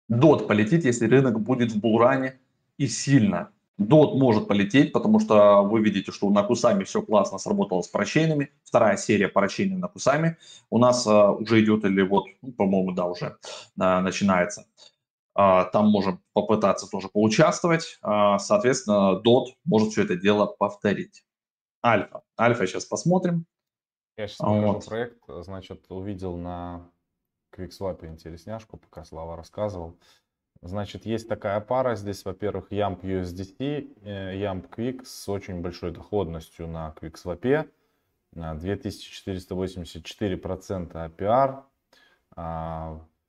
Дот 0.08 0.46
полетит, 0.46 0.84
если 0.84 1.06
рынок 1.08 1.40
будет 1.40 1.72
в 1.72 1.80
булране 1.80 2.38
и 2.78 2.86
сильно. 2.86 3.52
Дот 3.78 4.14
может 4.14 4.48
полететь, 4.48 4.92
потому 4.92 5.20
что 5.20 5.62
вы 5.62 5.82
видите, 5.82 6.10
что 6.10 6.30
на 6.30 6.42
Кусами 6.42 6.84
все 6.84 7.02
классно 7.02 7.38
сработало 7.38 7.82
с 7.82 7.88
парачейнами. 7.88 8.50
Вторая 8.64 8.96
серия 8.96 9.28
парачейнов 9.28 9.78
на 9.78 9.88
Кусами 9.88 10.38
у 10.70 10.78
нас 10.78 11.06
а, 11.06 11.32
уже 11.32 11.62
идет, 11.62 11.84
или 11.84 12.00
вот, 12.00 12.24
ну, 12.40 12.52
по-моему, 12.52 12.92
да, 12.92 13.04
уже 13.06 13.36
а, 13.78 14.00
начинается. 14.00 14.66
А, 15.34 15.64
там 15.64 15.90
можем 15.90 16.22
попытаться 16.32 16.88
тоже 16.90 17.08
поучаствовать. 17.08 17.98
А, 18.00 18.38
соответственно, 18.38 19.20
Дот 19.20 19.50
может 19.66 19.90
все 19.90 20.04
это 20.04 20.16
дело 20.16 20.46
повторить. 20.46 21.26
Альфа. 21.84 22.22
Альфа 22.40 22.66
сейчас 22.66 22.86
посмотрим. 22.86 23.44
Я 24.16 24.26
сейчас 24.26 24.38
покажу 24.38 24.72
вот. 24.72 24.86
проект. 24.86 25.22
Значит, 25.28 25.84
увидел 25.90 26.38
на 26.38 26.90
QuickSwap 27.54 28.06
интересняшку, 28.06 28.78
пока 28.78 29.04
Слава 29.04 29.36
рассказывал. 29.36 29.98
Значит, 30.62 31.04
есть 31.06 31.28
такая 31.28 31.60
пара 31.60 31.96
здесь, 31.96 32.24
во-первых, 32.24 32.72
YAMP 32.72 33.02
USDT, 33.02 33.98
э, 34.02 34.38
YAMP 34.38 34.70
Quick 34.70 35.04
с 35.04 35.28
очень 35.28 35.60
большой 35.60 35.90
доходностью 35.92 36.66
на 36.66 36.94
QuickSwap, 37.00 37.70
2484% 38.34 40.92
APR, 40.92 41.62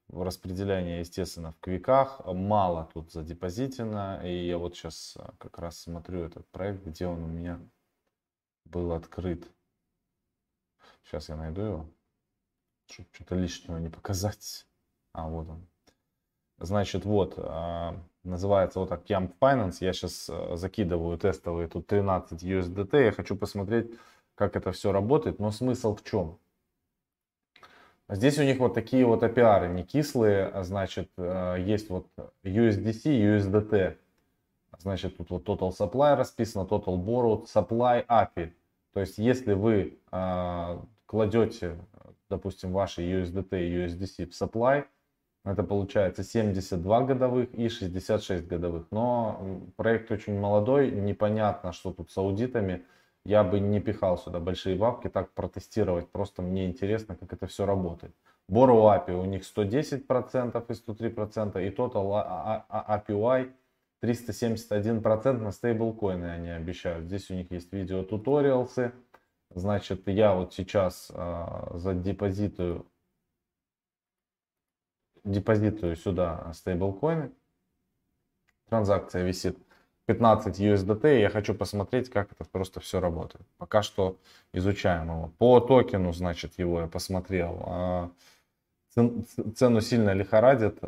распределение, 0.10 1.00
естественно, 1.00 1.52
в 1.52 1.60
квиках, 1.60 2.22
мало 2.26 2.90
тут 2.94 3.12
задепозитено, 3.12 4.22
и 4.24 4.48
я 4.48 4.58
вот 4.58 4.76
сейчас 4.76 5.18
э, 5.18 5.30
как 5.38 5.60
раз 5.60 5.80
смотрю 5.80 6.22
этот 6.22 6.48
проект, 6.50 6.86
где 6.86 7.08
он 7.08 7.24
у 7.24 7.28
меня 7.28 7.60
был 8.66 8.94
открыт. 8.94 9.50
Сейчас 11.04 11.30
я 11.30 11.36
найду 11.36 11.62
его, 11.62 11.90
чтобы 12.90 13.10
что-то 13.12 13.36
лишнего 13.36 13.78
не 13.78 13.90
показать. 13.90 14.66
А, 15.14 15.28
вот 15.28 15.50
он. 15.50 15.68
Значит, 16.60 17.06
вот, 17.06 17.36
а, 17.38 17.96
называется 18.24 18.80
вот 18.80 18.90
так 18.90 19.04
Yamp 19.06 19.32
Finance. 19.40 19.78
Я 19.82 19.94
сейчас 19.94 20.28
а, 20.30 20.56
закидываю 20.56 21.18
тестовые 21.18 21.68
тут 21.68 21.86
13 21.88 22.44
USDT. 22.44 23.06
Я 23.06 23.12
хочу 23.12 23.36
посмотреть, 23.36 23.92
как 24.34 24.56
это 24.56 24.72
все 24.72 24.92
работает. 24.92 25.40
Но 25.40 25.52
смысл 25.52 25.96
в 25.96 26.04
чем? 26.04 26.40
Здесь 28.10 28.40
у 28.40 28.44
них 28.44 28.58
вот 28.58 28.74
такие 28.74 29.06
вот 29.06 29.22
API, 29.22 29.68
не 29.74 29.84
кислые, 29.84 30.46
а 30.46 30.64
значит, 30.64 31.12
а, 31.18 31.56
есть 31.56 31.90
вот 31.90 32.08
USDC, 32.44 33.04
USDT. 33.04 33.98
Значит, 34.80 35.18
тут 35.18 35.30
вот 35.30 35.48
Total 35.48 35.70
Supply 35.70 36.16
расписано, 36.16 36.64
Total 36.64 36.98
Borrowed 36.98 37.46
Supply 37.46 38.06
API. 38.08 38.54
То 38.94 39.02
есть, 39.02 39.20
если 39.20 39.54
вы 39.54 40.00
кладете, 41.06 41.78
допустим, 42.30 42.72
ваши 42.72 43.04
USDT 43.04 43.68
и 43.68 43.86
USDC 43.86 44.26
в 44.26 44.30
supply, 44.32 44.86
это 45.52 45.64
получается 45.64 46.24
72 46.24 47.02
годовых 47.02 47.54
и 47.54 47.70
66 47.70 48.48
годовых. 48.48 48.88
Но 48.92 49.62
проект 49.76 50.12
очень 50.12 50.40
молодой, 50.40 50.92
непонятно, 50.92 51.72
что 51.72 51.92
тут 51.92 52.12
с 52.12 52.18
аудитами. 52.18 52.86
Я 53.26 53.44
бы 53.44 53.60
не 53.60 53.80
пихал 53.80 54.18
сюда 54.18 54.40
большие 54.40 54.76
бабки, 54.76 55.10
так 55.10 55.32
протестировать. 55.34 56.10
Просто 56.10 56.42
мне 56.42 56.66
интересно, 56.66 57.16
как 57.16 57.34
это 57.34 57.48
все 57.48 57.66
работает. 57.66 58.14
Borrow 58.50 58.84
API 58.86 59.14
у 59.14 59.26
них 59.26 59.44
110% 59.44 60.66
и 60.68 60.74
103%, 60.74 61.68
и 61.68 61.70
Total 61.70 62.64
API 62.70 63.52
371% 64.02 65.32
на 65.40 65.52
стейблкоины 65.52 66.26
они 66.26 66.50
обещают. 66.50 67.06
Здесь 67.06 67.30
у 67.30 67.34
них 67.34 67.52
есть 67.52 67.74
видео 67.74 68.04
туториалсы. 68.04 68.94
Значит, 69.54 70.08
я 70.08 70.34
вот 70.34 70.54
сейчас 70.54 71.12
э, 71.14 71.46
задепозитую 71.74 72.86
депозитую 75.28 75.96
сюда 75.96 76.52
стейблкоины. 76.54 77.32
Транзакция 78.70 79.24
висит 79.24 79.58
15 80.08 80.60
USDT. 80.60 81.20
Я 81.20 81.30
хочу 81.30 81.54
посмотреть, 81.54 82.10
как 82.10 82.32
это 82.32 82.46
просто 82.46 82.80
все 82.80 83.00
работает. 83.00 83.46
Пока 83.58 83.82
что 83.84 84.18
изучаем 84.54 85.10
его. 85.10 85.32
По 85.38 85.60
токену, 85.60 86.14
значит, 86.14 86.58
его 86.58 86.82
я 86.82 86.88
посмотрел. 86.88 87.64
А, 87.66 88.12
цену 89.56 89.82
сильно 89.82 90.14
лихорадит. 90.14 90.80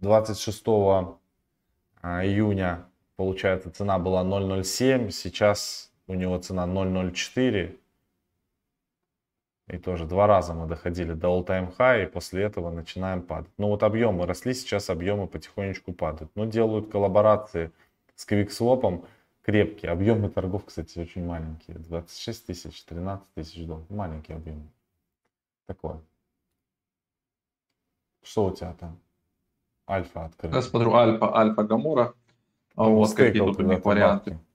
26 0.00 0.62
а, 0.66 2.24
июня, 2.24 2.86
получается, 3.16 3.70
цена 3.70 3.98
была 3.98 4.22
0.07. 4.24 5.10
Сейчас 5.10 5.90
у 6.06 6.14
него 6.14 6.38
цена 6.38 6.66
0.04. 6.66 7.79
И 9.70 9.78
тоже 9.78 10.04
два 10.04 10.26
раза 10.26 10.52
мы 10.52 10.66
доходили 10.66 11.12
до 11.12 11.28
all-time 11.28 11.76
high, 11.76 12.02
и 12.02 12.06
после 12.06 12.42
этого 12.42 12.70
начинаем 12.70 13.22
падать. 13.22 13.52
Ну 13.56 13.68
вот 13.68 13.84
объемы 13.84 14.26
росли, 14.26 14.52
сейчас 14.52 14.90
объемы 14.90 15.28
потихонечку 15.28 15.92
падают. 15.92 16.32
Но 16.34 16.44
делают 16.44 16.90
коллаборации 16.90 17.70
с 18.16 18.26
QuickSwap 18.26 19.06
крепкие. 19.42 19.92
Объемы 19.92 20.28
торгов, 20.28 20.64
кстати, 20.64 20.98
очень 20.98 21.24
маленькие. 21.24 21.78
26 21.78 22.46
тысяч, 22.46 22.82
13 22.84 23.24
тысяч 23.34 23.64
долларов. 23.64 23.88
Маленькие 23.90 24.38
объемы. 24.38 24.66
Такое. 25.66 26.00
Что 28.22 28.46
у 28.46 28.50
тебя 28.50 28.74
там? 28.74 28.98
Альфа 29.88 30.24
открыт. 30.24 30.52
Я 30.52 30.62
смотрю, 30.62 30.94
Альфа, 30.94 31.36
Альфа 31.36 31.62
Гамора. 31.62 32.14
А 32.74 32.88
вот 32.88 33.14
какие 33.14 33.38
тут 33.38 33.60
у 33.60 33.62
них 33.62 33.84
варианты. 33.84 34.32
Бабки. 34.32 34.49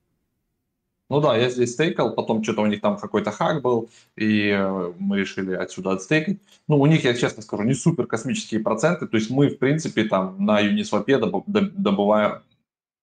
Ну 1.08 1.20
да, 1.20 1.36
я 1.36 1.50
здесь 1.50 1.72
стейкал, 1.72 2.14
потом 2.14 2.42
что-то 2.42 2.62
у 2.62 2.66
них 2.66 2.80
там 2.80 2.98
какой-то 2.98 3.30
хак 3.30 3.62
был, 3.62 3.88
и 4.16 4.48
э, 4.48 4.92
мы 4.98 5.18
решили 5.18 5.54
отсюда 5.54 5.92
отстейкать. 5.92 6.38
Ну, 6.66 6.80
у 6.80 6.86
них, 6.86 7.04
я 7.04 7.14
честно 7.14 7.42
скажу, 7.42 7.62
не 7.62 7.74
супер 7.74 8.06
космические 8.06 8.60
проценты, 8.60 9.06
то 9.06 9.16
есть 9.16 9.30
мы, 9.30 9.48
в 9.48 9.58
принципе, 9.58 10.04
там 10.04 10.44
на 10.44 10.60
Uniswap 10.60 11.44
добываем 11.46 12.42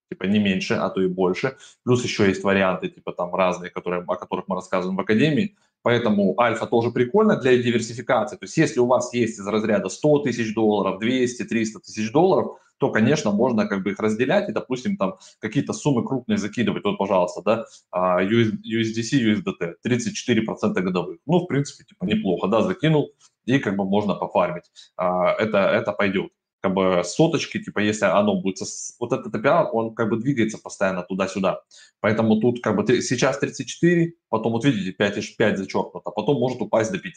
типа 0.10 0.26
не 0.26 0.39
меньше, 0.39 0.76
а 0.76 0.89
то 0.89 1.02
и 1.02 1.08
больше. 1.08 1.58
Плюс 1.84 2.04
еще 2.04 2.28
есть 2.28 2.44
варианты, 2.44 2.89
типа 2.89 3.13
там 3.13 3.34
разные, 3.34 3.72
которые, 3.72 4.04
о 4.06 4.16
которых 4.16 4.48
мы 4.48 4.56
рассказываем 4.56 4.98
в 4.98 5.02
Академии. 5.02 5.56
Поэтому 5.82 6.39
альфа 6.39 6.66
тоже 6.66 6.92
прикольно 6.92 7.36
для 7.36 7.58
диверсификации. 7.58 8.38
То 8.38 8.46
есть 8.46 8.58
если 8.58 8.80
у 8.80 8.86
вас 8.86 9.13
есть 9.13 9.39
из 9.39 9.48
разряда 9.48 9.89
100 9.89 10.20
тысяч 10.20 10.54
долларов, 10.54 11.00
200, 11.00 11.44
300 11.44 11.80
тысяч 11.80 12.12
долларов, 12.12 12.58
то, 12.84 12.91
конечно, 12.91 13.32
можно 13.32 13.65
как 13.65 13.82
бы 13.82 13.91
их 13.91 14.00
разделять 14.00 14.50
и, 14.50 14.52
допустим, 14.52 14.98
там 14.98 15.15
какие-то 15.39 15.72
суммы 15.72 16.06
крупные 16.06 16.38
закидывать. 16.38 16.84
Вот, 16.84 16.98
пожалуйста, 16.98 17.41
да, 17.41 17.65
USDC, 17.96 19.22
USDT, 19.24 19.76
34% 19.88 20.82
годовых. 20.82 21.19
Ну, 21.26 21.39
в 21.39 21.46
принципе, 21.46 21.86
типа 21.86 22.04
неплохо, 22.04 22.50
да, 22.50 22.62
закинул, 22.62 23.13
и 23.46 23.58
как 23.60 23.78
бы 23.78 23.86
можно 23.86 24.15
пофармить. 24.15 24.65
А, 24.98 25.32
это, 25.32 25.60
это 25.60 25.93
пойдет 25.93 26.32
как 26.63 26.74
бы 26.74 27.02
соточки, 27.04 27.62
типа 27.62 27.80
если 27.80 28.06
оно 28.06 28.41
будет, 28.41 28.58
вот 29.00 29.12
этот 29.12 29.36
API, 29.36 29.65
он 29.74 29.93
как 29.96 30.10
бы 30.10 30.17
двигается 30.17 30.58
постоянно 30.58 31.04
туда-сюда. 31.04 31.62
Поэтому 32.00 32.39
тут 32.39 32.62
как 32.63 32.78
бы 32.78 33.02
сейчас 33.02 33.38
34, 33.38 34.13
потом 34.30 34.54
вот 34.54 34.63
видите 34.63 34.93
5, 34.93 35.38
5 35.38 35.58
зачеркнуто, 35.58 36.12
потом 36.12 36.39
может 36.39 36.62
упасть 36.62 36.91
до 36.91 37.00
5. 37.00 37.13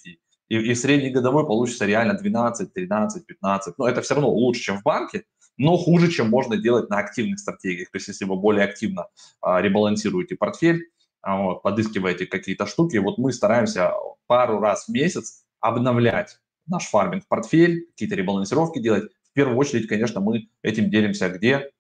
И, 0.49 0.57
и 0.57 0.75
средний 0.75 1.11
годовой 1.11 1.47
получится 1.47 1.87
реально 1.87 2.15
12, 2.15 2.73
13, 2.73 3.27
15. 3.27 3.79
Но 3.79 3.89
это 3.89 4.01
все 4.03 4.15
равно 4.15 4.31
лучше, 4.31 4.63
чем 4.63 4.79
в 4.79 4.83
банке, 4.83 5.25
но 5.57 5.77
хуже, 5.77 6.11
чем 6.11 6.29
можно 6.29 6.57
делать 6.57 6.91
на 6.91 6.99
активных 6.99 7.39
стратегиях. 7.39 7.91
То 7.91 7.97
есть, 7.97 8.09
если 8.09 8.25
вы 8.25 8.37
более 8.37 8.65
активно 8.65 9.07
а, 9.41 9.61
ребалансируете 9.61 10.37
портфель, 10.37 10.91
а, 11.23 11.41
вот, 11.41 11.63
подыскиваете 11.63 12.27
какие-то 12.27 12.67
штуки, 12.67 12.97
вот 12.99 13.19
мы 13.19 13.33
стараемся 13.33 13.93
пару 14.27 14.61
раз 14.61 14.87
в 14.87 14.93
месяц 14.93 15.45
обновлять 15.61 16.39
наш 16.67 16.89
фарминг-портфель, 16.89 17.87
какие-то 17.91 18.17
ребалансировки 18.17 18.79
делать. 18.79 19.11
В 19.31 19.33
первую 19.33 19.57
очередь, 19.57 19.89
конечно, 19.89 20.21
мы 20.21 20.49
этим 20.63 20.91
делимся 20.91 21.29
где? 21.29 21.71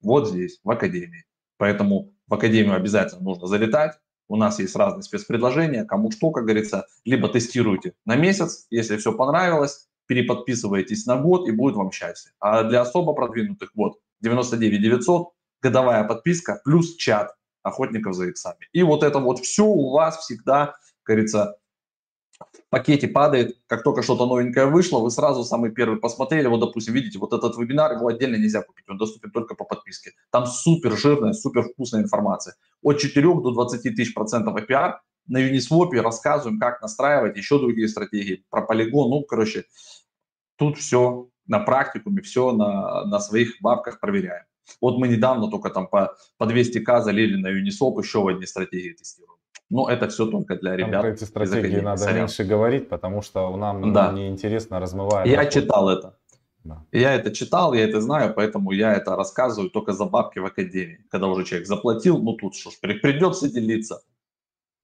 Вот 0.00 0.28
здесь, 0.28 0.60
в 0.62 0.70
Академии. 0.70 1.24
Поэтому 1.56 2.12
в 2.26 2.34
Академию 2.34 2.74
обязательно 2.74 3.22
нужно 3.22 3.46
залетать, 3.46 3.92
У 4.26 4.36
нас 4.36 4.58
есть 4.58 4.74
разные 4.74 5.02
спецпредложения, 5.02 5.84
кому 5.84 6.10
что, 6.10 6.30
как 6.30 6.44
говорится, 6.44 6.86
либо 7.04 7.28
тестируйте 7.28 7.92
на 8.06 8.16
месяц, 8.16 8.66
если 8.70 8.96
все 8.96 9.12
понравилось, 9.12 9.86
переподписываетесь 10.06 11.06
на 11.06 11.16
год 11.16 11.48
и 11.48 11.52
будет 11.52 11.76
вам 11.76 11.90
счастье. 11.92 12.32
А 12.40 12.62
для 12.64 12.82
особо 12.82 13.14
продвинутых, 13.14 13.70
вот, 13.74 13.98
99 14.20 14.80
900, 14.80 15.28
годовая 15.62 16.04
подписка 16.04 16.60
плюс 16.64 16.96
чат 16.96 17.34
охотников 17.62 18.14
за 18.14 18.28
иксами. 18.28 18.68
И 18.72 18.82
вот 18.82 19.02
это 19.02 19.18
вот 19.18 19.40
все 19.40 19.64
у 19.64 19.90
вас 19.90 20.18
всегда, 20.18 20.74
как 21.02 21.16
говорится, 21.16 21.56
в 22.38 22.70
пакете 22.70 23.08
падает, 23.08 23.56
как 23.66 23.82
только 23.82 24.02
что-то 24.02 24.26
новенькое 24.26 24.66
вышло, 24.66 24.98
вы 24.98 25.10
сразу 25.10 25.44
самый 25.44 25.70
первый 25.70 25.98
посмотрели, 25.98 26.48
вот, 26.48 26.60
допустим, 26.60 26.92
видите, 26.94 27.18
вот 27.18 27.32
этот 27.32 27.56
вебинар, 27.56 27.92
его 27.92 28.08
отдельно 28.08 28.36
нельзя 28.36 28.62
купить, 28.62 28.84
он 28.88 28.98
доступен 28.98 29.30
только 29.30 29.54
по 29.54 29.64
подписке. 29.64 30.12
Там 30.30 30.46
супер 30.46 30.96
жирная, 30.96 31.32
супер 31.32 31.62
вкусная 31.62 32.02
информация. 32.02 32.56
От 32.82 32.98
4 32.98 33.26
до 33.26 33.52
20 33.52 33.94
тысяч 33.94 34.14
процентов 34.14 34.56
APR 34.56 34.94
на 35.26 35.38
Uniswap 35.38 35.90
рассказываем, 36.00 36.58
как 36.58 36.82
настраивать, 36.82 37.36
еще 37.36 37.58
другие 37.58 37.88
стратегии, 37.88 38.44
про 38.50 38.62
полигон, 38.62 39.10
ну, 39.10 39.22
короче, 39.22 39.64
тут 40.56 40.78
все 40.78 41.28
на 41.46 41.60
практикуме, 41.60 42.22
все 42.22 42.52
на, 42.52 43.04
на 43.04 43.20
своих 43.20 43.60
бабках 43.60 44.00
проверяем. 44.00 44.44
Вот 44.80 44.98
мы 44.98 45.08
недавно 45.08 45.50
только 45.50 45.70
там 45.70 45.86
по, 45.86 46.16
по 46.38 46.44
200к 46.44 47.02
залили 47.02 47.36
на 47.36 47.48
Uniswap 47.48 48.02
еще 48.02 48.20
в 48.20 48.28
одни 48.28 48.46
стратегии 48.46 48.92
тестируем. 48.92 49.38
Но 49.70 49.88
это 49.88 50.08
все 50.08 50.26
только 50.26 50.56
для 50.56 50.76
ребят. 50.76 51.02
Про 51.02 51.10
эти 51.10 51.24
стратегии 51.24 51.80
надо 51.80 52.02
Сорян. 52.02 52.18
меньше 52.20 52.44
говорить, 52.44 52.88
потому 52.88 53.22
что 53.22 53.54
нам 53.56 53.92
да. 53.92 54.12
неинтересно 54.12 54.78
размывать. 54.78 55.26
Я 55.26 55.46
читал 55.46 55.88
это. 55.88 56.16
Да. 56.64 56.86
Я 56.92 57.12
это 57.12 57.30
читал, 57.30 57.74
я 57.74 57.84
это 57.84 58.00
знаю, 58.00 58.32
поэтому 58.34 58.72
я 58.72 58.94
это 58.94 59.16
рассказываю 59.16 59.70
только 59.70 59.92
за 59.92 60.06
бабки 60.06 60.38
в 60.38 60.46
академии. 60.46 61.04
Когда 61.10 61.26
уже 61.26 61.44
человек 61.44 61.68
заплатил, 61.68 62.18
ну 62.18 62.32
тут 62.34 62.54
что 62.54 62.70
ж, 62.70 62.78
придется 62.80 63.52
делиться. 63.52 64.02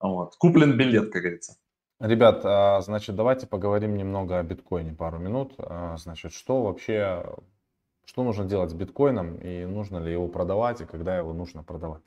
Вот. 0.01 0.35
Куплен 0.37 0.77
билет, 0.77 1.11
как 1.11 1.21
говорится. 1.21 1.57
Ребят, 1.99 2.41
а, 2.43 2.81
значит, 2.81 3.15
давайте 3.15 3.45
поговорим 3.45 3.95
немного 3.95 4.39
о 4.39 4.43
биткоине 4.43 4.93
пару 4.93 5.19
минут. 5.19 5.53
А, 5.59 5.95
значит, 5.97 6.33
что 6.33 6.63
вообще 6.63 7.23
что 8.05 8.23
нужно 8.23 8.45
делать 8.45 8.71
с 8.71 8.73
биткоином 8.73 9.37
и 9.37 9.65
нужно 9.65 9.99
ли 9.99 10.11
его 10.11 10.27
продавать 10.27 10.81
и 10.81 10.85
когда 10.85 11.17
его 11.17 11.33
нужно 11.33 11.63
продавать. 11.63 12.01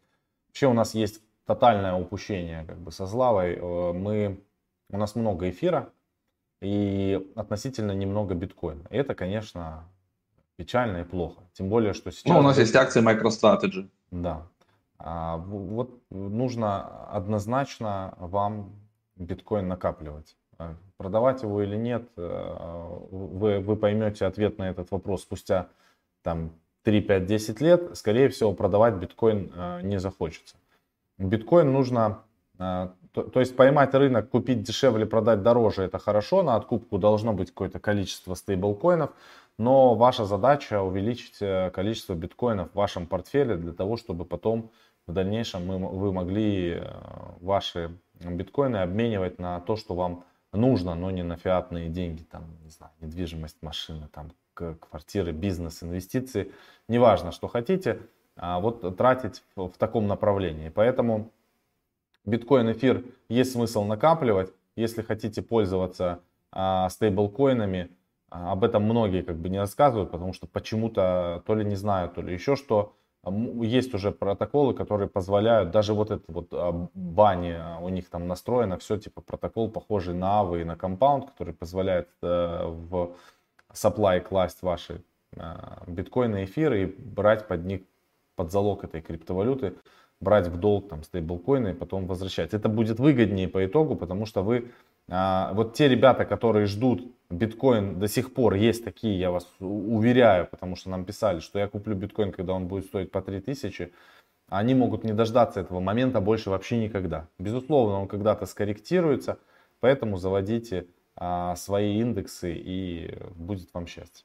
Вообще 0.48 0.66
у 0.66 0.72
нас 0.72 0.94
есть 0.94 1.22
тотальное 1.46 1.94
упущение 1.94 2.64
как 2.64 2.78
бы 2.78 2.92
со 2.92 3.06
Злавой. 3.06 3.54
Э, 3.54 3.92
мы, 3.92 4.40
у 4.90 4.98
нас 4.98 5.14
много 5.14 5.48
эфира 5.48 5.90
и 6.60 7.26
относительно 7.36 7.92
немного 7.92 8.34
биткоина. 8.34 8.86
И 8.90 8.96
это, 8.96 9.14
конечно, 9.14 9.84
печально 10.56 10.98
и 10.98 11.04
плохо. 11.04 11.42
Тем 11.52 11.68
более, 11.68 11.92
что 11.92 12.10
сейчас... 12.10 12.32
Ну, 12.32 12.38
у 12.38 12.42
нас 12.42 12.58
есть 12.58 12.74
акции 12.74 13.02
MicroStrategy. 13.02 13.88
Да. 14.10 14.46
А, 14.98 15.36
вот 15.38 15.90
нужно 16.10 17.06
однозначно 17.08 18.14
вам 18.18 18.72
биткоин 19.16 19.68
накапливать. 19.68 20.36
Э, 20.58 20.74
продавать 20.96 21.42
его 21.42 21.62
или 21.62 21.76
нет, 21.76 22.08
э, 22.16 22.98
вы, 23.10 23.60
вы 23.60 23.76
поймете 23.76 24.26
ответ 24.26 24.58
на 24.58 24.70
этот 24.70 24.90
вопрос 24.90 25.22
спустя 25.22 25.68
там 26.22 26.52
3, 26.82 27.00
5, 27.00 27.26
10 27.26 27.60
лет, 27.60 27.96
скорее 27.96 28.28
всего, 28.28 28.52
продавать 28.52 28.94
биткоин 28.94 29.52
э, 29.54 29.80
не 29.82 29.98
захочется. 29.98 30.56
Биткоин 31.18 31.72
нужно, 31.72 32.22
то, 32.58 32.88
то 33.12 33.38
есть 33.38 33.54
поймать 33.54 33.94
рынок, 33.94 34.30
купить 34.30 34.64
дешевле, 34.64 35.06
продать 35.06 35.44
дороже, 35.44 35.84
это 35.84 36.00
хорошо, 36.00 36.42
на 36.42 36.56
откупку 36.56 36.98
должно 36.98 37.32
быть 37.32 37.50
какое-то 37.50 37.78
количество 37.78 38.34
стейблкоинов, 38.34 39.12
но 39.58 39.94
ваша 39.94 40.24
задача 40.24 40.82
увеличить 40.82 41.40
э, 41.40 41.70
количество 41.70 42.14
биткоинов 42.14 42.70
в 42.72 42.74
вашем 42.74 43.06
портфеле 43.06 43.56
для 43.56 43.72
того, 43.72 43.96
чтобы 43.96 44.24
потом 44.24 44.70
в 45.06 45.12
дальнейшем 45.12 45.66
вы 45.66 46.12
могли 46.12 46.82
ваши 47.40 47.94
биткоины 48.20 48.78
обменивать 48.78 49.38
на 49.38 49.60
то, 49.60 49.76
что 49.76 49.94
вам 49.94 50.24
нужно, 50.52 50.94
но 50.94 51.10
не 51.10 51.22
на 51.22 51.36
фиатные 51.36 51.88
деньги, 51.88 52.22
там, 52.22 52.44
не 52.62 52.70
знаю, 52.70 52.92
недвижимость, 53.00 53.60
машины, 53.60 54.08
там, 54.12 54.30
квартиры, 54.54 55.32
бизнес, 55.32 55.82
инвестиции, 55.82 56.52
неважно, 56.88 57.32
что 57.32 57.48
хотите, 57.48 58.00
а 58.36 58.60
вот 58.60 58.96
тратить 58.96 59.42
в, 59.56 59.68
в 59.68 59.76
таком 59.76 60.06
направлении. 60.06 60.68
Поэтому 60.68 61.30
биткоин, 62.24 62.70
эфир 62.72 63.04
есть 63.28 63.52
смысл 63.52 63.84
накапливать, 63.84 64.52
если 64.76 65.02
хотите 65.02 65.42
пользоваться 65.42 66.20
а, 66.50 66.88
стейблкоинами, 66.88 67.90
об 68.34 68.64
этом 68.64 68.82
многие 68.84 69.22
как 69.22 69.36
бы 69.36 69.48
не 69.48 69.58
рассказывают, 69.58 70.10
потому 70.10 70.32
что 70.32 70.46
почему-то 70.46 71.42
то 71.46 71.54
ли 71.54 71.64
не 71.64 71.76
знают, 71.76 72.14
то 72.14 72.22
ли 72.22 72.32
еще 72.32 72.56
что. 72.56 72.94
Есть 73.26 73.94
уже 73.94 74.12
протоколы, 74.12 74.74
которые 74.74 75.08
позволяют, 75.08 75.70
даже 75.70 75.94
вот 75.94 76.10
это 76.10 76.24
вот 76.28 76.48
а, 76.52 76.88
бани 76.92 77.54
а, 77.58 77.78
у 77.80 77.88
них 77.88 78.10
там 78.10 78.28
настроено, 78.28 78.76
все 78.76 78.98
типа 78.98 79.22
протокол 79.22 79.70
похожий 79.70 80.14
на 80.14 80.42
AVE 80.42 80.60
и 80.60 80.64
на 80.64 80.72
Compound, 80.72 81.28
который 81.28 81.54
позволяет 81.54 82.08
э, 82.22 82.66
в 82.66 83.12
supply 83.72 84.20
класть 84.20 84.62
ваши 84.62 85.02
а, 85.36 85.82
биткоины, 85.86 86.44
эфиры 86.44 86.82
и 86.82 86.86
брать 86.86 87.48
под 87.48 87.64
них, 87.64 87.80
под 88.36 88.52
залог 88.52 88.84
этой 88.84 89.00
криптовалюты, 89.00 89.74
брать 90.20 90.48
в 90.48 90.58
долг 90.58 90.88
там 90.88 91.02
стейблкоины 91.02 91.68
и 91.70 91.74
потом 91.74 92.06
возвращать. 92.06 92.54
Это 92.54 92.68
будет 92.68 92.98
выгоднее 92.98 93.48
по 93.48 93.64
итогу, 93.64 93.96
потому 93.96 94.26
что 94.26 94.42
вы, 94.42 94.56
а, 94.56 94.70
вот 95.08 95.74
те 95.74 95.88
ребята, 95.88 96.24
которые 96.24 96.66
ждут 96.66 97.14
биткоин 97.30 97.98
до 97.98 98.08
сих 98.08 98.32
пор, 98.32 98.54
есть 98.54 98.84
такие, 98.84 99.18
я 99.18 99.30
вас 99.30 99.46
уверяю, 99.60 100.46
потому 100.46 100.76
что 100.76 100.90
нам 100.90 101.04
писали, 101.04 101.40
что 101.40 101.58
я 101.58 101.68
куплю 101.68 101.94
биткоин, 101.94 102.32
когда 102.32 102.54
он 102.54 102.68
будет 102.68 102.86
стоить 102.86 103.10
по 103.10 103.20
3000, 103.20 103.92
они 104.48 104.74
могут 104.74 105.04
не 105.04 105.12
дождаться 105.12 105.60
этого 105.60 105.80
момента 105.80 106.20
больше 106.20 106.50
вообще 106.50 106.78
никогда. 106.78 107.28
Безусловно, 107.38 108.00
он 108.00 108.08
когда-то 108.08 108.46
скорректируется, 108.46 109.38
поэтому 109.80 110.16
заводите 110.16 110.86
а, 111.16 111.56
свои 111.56 111.98
индексы 111.98 112.54
и 112.54 113.18
будет 113.34 113.72
вам 113.72 113.86
счастье. 113.86 114.24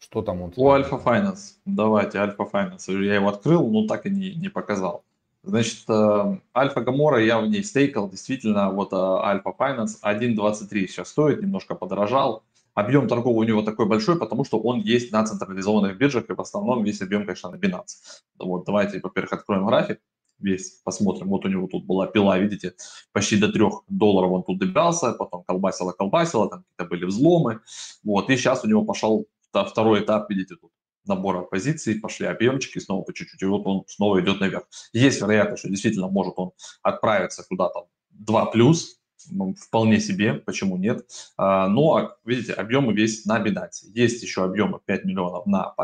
Что 0.00 0.22
там 0.22 0.38
вот? 0.38 0.54
У 0.56 0.70
Альфа 0.70 0.96
Finance. 0.96 1.56
Давайте, 1.64 2.18
Альфа 2.18 2.44
Finance. 2.44 2.90
Я 3.02 3.16
его 3.16 3.28
открыл, 3.28 3.68
но 3.68 3.86
так 3.86 4.06
и 4.06 4.10
не, 4.10 4.34
не 4.34 4.48
показал. 4.48 5.04
Значит, 5.42 5.84
э, 5.88 6.38
Альфа 6.56 6.80
Гамора 6.80 7.24
я 7.24 7.40
в 7.40 7.48
ней 7.48 7.62
стейкал. 7.62 8.10
Действительно, 8.10 8.70
вот 8.70 8.92
э, 8.92 8.96
Альфа 8.96 9.54
Finance 9.58 10.00
1.23 10.02 10.86
сейчас 10.86 11.08
стоит, 11.08 11.40
немножко 11.40 11.74
подорожал. 11.74 12.44
Объем 12.74 13.08
торговли 13.08 13.46
у 13.46 13.48
него 13.48 13.62
такой 13.62 13.86
большой, 13.86 14.18
потому 14.18 14.44
что 14.44 14.60
он 14.60 14.80
есть 14.80 15.10
на 15.12 15.24
централизованных 15.24 15.98
биржах, 15.98 16.30
и 16.30 16.34
в 16.34 16.40
основном 16.40 16.84
весь 16.84 17.02
объем, 17.02 17.24
конечно, 17.24 17.50
на 17.50 17.56
Binance. 17.56 18.22
Вот, 18.38 18.64
давайте, 18.66 19.00
во-первых, 19.00 19.32
откроем 19.32 19.66
график 19.66 20.00
весь, 20.38 20.80
посмотрим. 20.84 21.28
Вот 21.28 21.44
у 21.44 21.48
него 21.48 21.66
тут 21.66 21.84
была 21.84 22.06
пила, 22.06 22.38
видите, 22.38 22.74
почти 23.12 23.38
до 23.38 23.50
3 23.50 23.64
долларов 23.88 24.30
он 24.30 24.42
тут 24.44 24.58
добирался, 24.58 25.12
потом 25.12 25.42
колбасило, 25.44 25.92
колбасило, 25.92 26.48
там 26.48 26.62
какие-то 26.62 26.84
были 26.84 27.04
взломы. 27.04 27.60
Вот, 28.04 28.30
и 28.30 28.36
сейчас 28.36 28.64
у 28.64 28.68
него 28.68 28.84
пошел 28.84 29.26
второй 29.50 30.00
этап, 30.04 30.30
видите, 30.30 30.56
тут 30.56 30.70
набора 31.08 31.42
позиций, 31.42 32.00
пошли 32.00 32.26
объемчики 32.26 32.78
снова 32.78 33.02
по 33.02 33.12
чуть-чуть, 33.12 33.42
и 33.42 33.46
вот 33.46 33.66
он 33.66 33.84
снова 33.88 34.20
идет 34.20 34.40
наверх. 34.40 34.64
Есть 34.92 35.20
вероятность, 35.20 35.60
что 35.60 35.68
действительно 35.68 36.08
может 36.08 36.34
он 36.36 36.52
отправиться 36.82 37.44
куда-то 37.48 37.88
2 38.10 38.46
плюс, 38.46 38.98
ну, 39.30 39.54
вполне 39.54 40.00
себе, 40.00 40.34
почему 40.34 40.76
нет. 40.76 41.06
А, 41.36 41.68
но, 41.68 42.16
видите, 42.24 42.52
объемы 42.52 42.92
весь 42.92 43.24
на 43.24 43.42
Binance. 43.42 43.86
Есть 43.94 44.22
еще 44.22 44.44
объемы 44.44 44.80
5 44.84 45.04
миллионов 45.04 45.46
на 45.46 45.74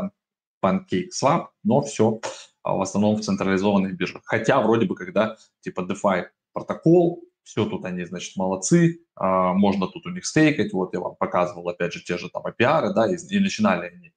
PancakeSwap, 0.62 1.48
но 1.62 1.82
все 1.82 2.20
а, 2.62 2.74
в 2.74 2.80
основном 2.80 3.16
в 3.16 3.20
централизованных 3.22 3.96
биржах. 3.96 4.22
Хотя 4.24 4.60
вроде 4.60 4.86
бы 4.86 4.94
когда 4.94 5.36
типа 5.60 5.80
DeFi 5.80 6.26
протокол, 6.52 7.24
все 7.42 7.66
тут 7.66 7.84
они, 7.84 8.04
значит, 8.04 8.36
молодцы, 8.36 9.00
а, 9.14 9.52
можно 9.52 9.86
тут 9.86 10.06
у 10.06 10.10
них 10.10 10.24
стейкать, 10.24 10.72
вот 10.72 10.94
я 10.94 11.00
вам 11.00 11.14
показывал, 11.16 11.68
опять 11.68 11.92
же, 11.92 12.02
те 12.02 12.16
же 12.16 12.30
там 12.30 12.42
API, 12.46 12.92
да, 12.94 13.06
и, 13.06 13.38
начинали 13.38 13.88
они 13.88 14.12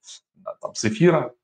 там 0.60 0.74
с 0.74 0.84
эфира, 0.84 1.34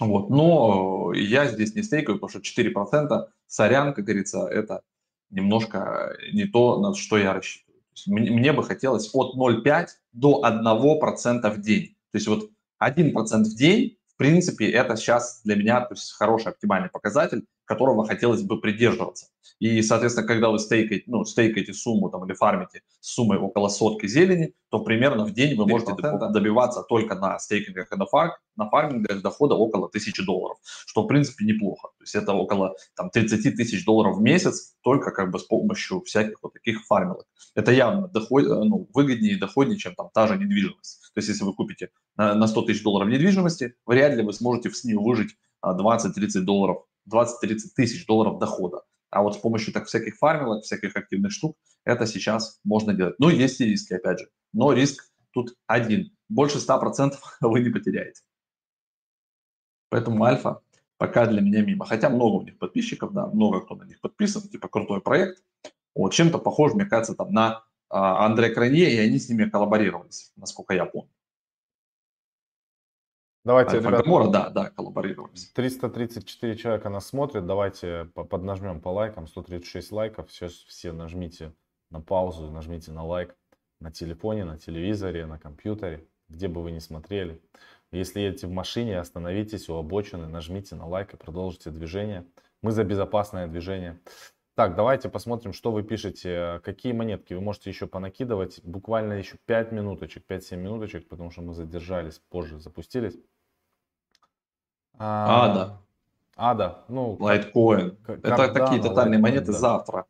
вот, 0.00 0.30
но 0.30 1.12
я 1.14 1.46
здесь 1.46 1.74
не 1.74 1.82
стейкаю, 1.82 2.18
потому 2.18 2.42
что 2.42 2.60
4%, 2.60 3.26
сорян, 3.46 3.94
как 3.94 4.04
говорится, 4.04 4.46
это 4.46 4.82
немножко 5.30 6.16
не 6.32 6.46
то, 6.46 6.80
на 6.80 6.94
что 6.94 7.18
я 7.18 7.32
рассчитываю. 7.32 7.82
Мне, 8.06 8.30
мне 8.30 8.52
бы 8.52 8.62
хотелось 8.62 9.10
от 9.12 9.36
0,5 9.36 9.86
до 10.12 10.42
1% 10.44 11.50
в 11.50 11.60
день. 11.60 11.96
То 12.12 12.16
есть 12.16 12.28
вот 12.28 12.50
1% 12.80 13.12
в 13.12 13.56
день 13.56 13.98
принципе, 14.18 14.70
это 14.70 14.96
сейчас 14.96 15.40
для 15.44 15.56
меня 15.56 15.80
то 15.80 15.94
есть, 15.94 16.12
хороший 16.12 16.52
оптимальный 16.52 16.90
показатель, 16.90 17.46
которого 17.68 18.06
хотелось 18.06 18.42
бы 18.42 18.60
придерживаться. 18.60 19.26
И, 19.60 19.82
соответственно, 19.82 20.26
когда 20.26 20.48
вы 20.48 20.58
стейкаете, 20.58 21.04
ну, 21.06 21.24
стейкаете 21.24 21.74
сумму 21.74 22.08
там, 22.08 22.24
или 22.24 22.32
фармите 22.32 22.82
с 23.00 23.14
суммой 23.14 23.38
около 23.38 23.68
сотки 23.68 24.06
зелени, 24.06 24.54
то 24.70 24.80
примерно 24.80 25.24
в 25.24 25.32
день 25.32 25.54
вы 25.54 25.66
можете 25.66 25.92
добиваться 25.94 26.82
только 26.82 27.14
на 27.14 27.38
стейкингах 27.38 27.92
и 27.92 27.96
на, 27.96 28.06
фарм, 28.06 28.32
на 28.56 28.70
фармингах 28.70 29.20
дохода 29.20 29.54
около 29.54 29.88
1000 29.88 30.24
долларов, 30.24 30.58
что, 30.86 31.02
в 31.02 31.06
принципе, 31.08 31.44
неплохо. 31.44 31.88
То 31.98 32.04
есть 32.04 32.14
это 32.14 32.32
около 32.32 32.74
там, 32.96 33.10
30 33.10 33.56
тысяч 33.56 33.84
долларов 33.84 34.16
в 34.16 34.22
месяц 34.22 34.74
только 34.82 35.10
как 35.10 35.30
бы 35.30 35.38
с 35.38 35.44
помощью 35.44 36.00
всяких 36.02 36.38
вот 36.42 36.54
таких 36.54 36.86
фармилок. 36.86 37.26
Это 37.54 37.72
явно 37.72 38.08
доход, 38.08 38.44
ну, 38.44 38.88
выгоднее 38.94 39.32
и 39.32 39.38
доходнее, 39.38 39.78
чем 39.78 39.94
там 39.94 40.08
та 40.14 40.26
же 40.26 40.38
недвижимость. 40.38 41.10
То 41.12 41.18
есть 41.18 41.28
если 41.28 41.44
вы 41.44 41.52
купите 41.52 41.90
на, 42.16 42.34
на 42.34 42.46
100 42.46 42.62
тысяч 42.62 42.82
долларов 42.82 43.08
недвижимости, 43.08 43.74
вряд 43.84 44.14
ли 44.14 44.22
вы 44.22 44.32
сможете 44.32 44.70
с 44.70 44.84
нее 44.84 44.98
выжить 44.98 45.36
20-30 45.64 46.40
долларов 46.40 46.84
20-30 47.08 47.58
тысяч 47.74 48.06
долларов 48.06 48.38
дохода. 48.38 48.82
А 49.10 49.22
вот 49.22 49.34
с 49.34 49.38
помощью 49.38 49.72
так 49.72 49.86
всяких 49.86 50.16
фармилок, 50.16 50.64
всяких 50.64 50.94
активных 50.96 51.32
штук, 51.32 51.56
это 51.84 52.06
сейчас 52.06 52.60
можно 52.64 52.92
делать. 52.92 53.14
Ну, 53.18 53.30
есть 53.30 53.60
и 53.60 53.64
риски, 53.64 53.94
опять 53.94 54.20
же. 54.20 54.28
Но 54.52 54.72
риск 54.72 55.10
тут 55.32 55.54
один. 55.66 56.10
Больше 56.28 56.58
100% 56.58 57.14
вы 57.40 57.60
не 57.60 57.70
потеряете. 57.70 58.22
Поэтому 59.88 60.24
альфа 60.24 60.60
пока 60.98 61.26
для 61.26 61.40
меня 61.40 61.62
мимо. 61.62 61.86
Хотя 61.86 62.10
много 62.10 62.36
у 62.36 62.42
них 62.42 62.58
подписчиков, 62.58 63.12
да, 63.12 63.26
много 63.26 63.60
кто 63.60 63.76
на 63.76 63.84
них 63.84 64.00
подписан, 64.00 64.42
типа 64.42 64.68
крутой 64.68 65.00
проект. 65.00 65.42
Вот 65.94 66.12
чем-то 66.12 66.38
похож, 66.38 66.74
мне 66.74 66.84
кажется, 66.84 67.14
там 67.14 67.32
на 67.32 67.64
а, 67.88 68.26
Андре 68.26 68.50
Кранье, 68.50 68.92
и 68.92 68.98
они 68.98 69.18
с 69.18 69.28
ними 69.28 69.48
коллаборировались, 69.48 70.32
насколько 70.36 70.74
я 70.74 70.84
помню. 70.84 71.10
Давайте, 73.44 73.78
ребята, 73.78 74.02
Гамора, 74.02 74.28
да, 74.28 74.50
да, 74.50 74.70
коллаборировались. 74.70 75.50
334 75.52 76.56
человека 76.56 76.88
нас 76.90 77.06
смотрят. 77.06 77.46
Давайте 77.46 78.10
поднажмем 78.14 78.80
по 78.80 78.88
лайкам. 78.88 79.26
136 79.26 79.92
лайков. 79.92 80.30
Сейчас 80.30 80.52
все 80.52 80.92
нажмите 80.92 81.52
на 81.90 82.00
паузу, 82.00 82.50
нажмите 82.50 82.92
на 82.92 83.04
лайк 83.04 83.34
на 83.80 83.90
телефоне, 83.90 84.44
на 84.44 84.58
телевизоре, 84.58 85.26
на 85.26 85.38
компьютере, 85.38 86.06
где 86.28 86.48
бы 86.48 86.62
вы 86.62 86.72
ни 86.72 86.78
смотрели. 86.78 87.40
Если 87.90 88.20
едете 88.20 88.46
в 88.46 88.50
машине, 88.50 88.98
остановитесь 88.98 89.68
у 89.68 89.74
обочины, 89.74 90.26
нажмите 90.26 90.74
на 90.74 90.86
лайк 90.86 91.14
и 91.14 91.16
продолжите 91.16 91.70
движение. 91.70 92.26
Мы 92.60 92.72
за 92.72 92.84
безопасное 92.84 93.46
движение. 93.46 94.00
Так, 94.58 94.74
давайте 94.74 95.08
посмотрим, 95.08 95.52
что 95.52 95.70
вы 95.70 95.84
пишете, 95.84 96.60
какие 96.64 96.92
монетки 96.92 97.32
вы 97.32 97.40
можете 97.40 97.70
еще 97.70 97.86
понакидывать. 97.86 98.60
Буквально 98.64 99.12
еще 99.12 99.36
5 99.46 99.70
минуточек, 99.70 100.24
5-7 100.28 100.56
минуточек, 100.56 101.08
потому 101.08 101.30
что 101.30 101.42
мы 101.42 101.54
задержались, 101.54 102.20
позже 102.28 102.58
запустились. 102.58 103.16
А, 104.98 105.44
Ада. 105.44 105.78
Ада, 106.36 106.84
ну... 106.88 107.16
Лайткоин. 107.20 107.98
Это 108.08 108.52
такие 108.52 108.82
тотальные 108.82 109.20
монеты 109.20 109.52
да. 109.52 109.58
завтра. 109.58 110.06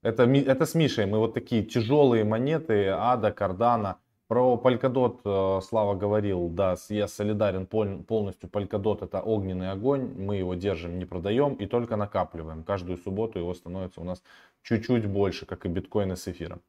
Это, 0.00 0.22
это 0.22 0.64
с 0.64 0.74
Мишей. 0.74 1.04
Мы 1.04 1.18
вот 1.18 1.34
такие 1.34 1.62
тяжелые 1.62 2.24
монеты, 2.24 2.86
Ада, 2.88 3.30
Кардана. 3.30 3.98
Про 4.32 4.56
Polkadot 4.56 5.20
э, 5.26 5.60
Слава 5.60 5.94
говорил, 5.94 6.48
да, 6.48 6.76
я 6.88 7.06
солидарен 7.06 7.66
полностью. 7.66 8.48
Polkadot 8.48 9.04
это 9.04 9.20
огненный 9.20 9.70
огонь, 9.70 10.14
мы 10.16 10.36
его 10.36 10.54
держим, 10.54 10.98
не 10.98 11.04
продаем 11.04 11.52
и 11.52 11.66
только 11.66 11.96
накапливаем. 11.96 12.64
Каждую 12.64 12.96
субботу 12.96 13.38
его 13.38 13.52
становится 13.52 14.00
у 14.00 14.04
нас 14.04 14.22
чуть-чуть 14.62 15.04
больше, 15.04 15.44
как 15.44 15.66
и 15.66 15.68
биткоины 15.68 16.16
с 16.16 16.28
эфиром. 16.28 16.62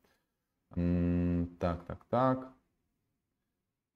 Так, 1.62 1.86
так, 1.86 2.04
так. 2.10 2.50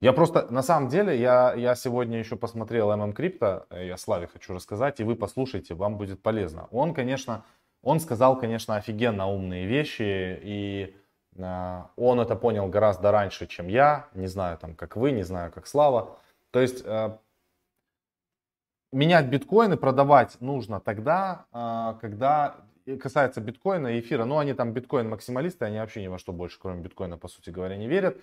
Я 0.00 0.14
просто, 0.14 0.50
на 0.50 0.62
самом 0.62 0.88
деле, 0.88 1.20
я, 1.20 1.52
я 1.52 1.74
сегодня 1.74 2.18
еще 2.18 2.36
посмотрел 2.36 2.90
MM 2.90 3.14
Crypto, 3.14 3.66
э, 3.68 3.88
я 3.88 3.98
Славе 3.98 4.28
хочу 4.28 4.54
рассказать, 4.54 4.98
и 5.00 5.04
вы 5.04 5.14
послушайте, 5.14 5.74
вам 5.74 5.98
будет 5.98 6.22
полезно. 6.22 6.68
Он, 6.70 6.94
конечно, 6.94 7.44
он 7.82 8.00
сказал, 8.00 8.38
конечно, 8.40 8.76
офигенно 8.76 9.26
умные 9.26 9.66
вещи, 9.66 10.40
и 10.42 10.96
он 11.38 12.20
это 12.20 12.36
понял 12.36 12.68
гораздо 12.68 13.10
раньше, 13.12 13.46
чем 13.46 13.68
я, 13.68 14.06
не 14.14 14.26
знаю, 14.26 14.58
там, 14.58 14.74
как 14.74 14.96
вы, 14.96 15.12
не 15.12 15.22
знаю, 15.22 15.52
как 15.52 15.66
Слава. 15.66 16.18
То 16.50 16.60
есть, 16.60 16.82
э, 16.84 17.16
менять 18.92 19.26
биткоины, 19.26 19.76
продавать 19.76 20.40
нужно 20.40 20.80
тогда, 20.80 21.46
когда 22.00 22.56
касается 23.00 23.40
биткоина 23.40 23.88
и 23.88 24.00
эфира, 24.00 24.24
ну, 24.24 24.38
они 24.38 24.54
там 24.54 24.72
биткоин-максималисты, 24.72 25.66
они 25.66 25.78
вообще 25.78 26.02
ни 26.02 26.08
во 26.08 26.18
что 26.18 26.32
больше, 26.32 26.58
кроме 26.58 26.80
биткоина, 26.80 27.18
по 27.18 27.28
сути 27.28 27.50
говоря, 27.50 27.76
не 27.76 27.86
верят 27.86 28.16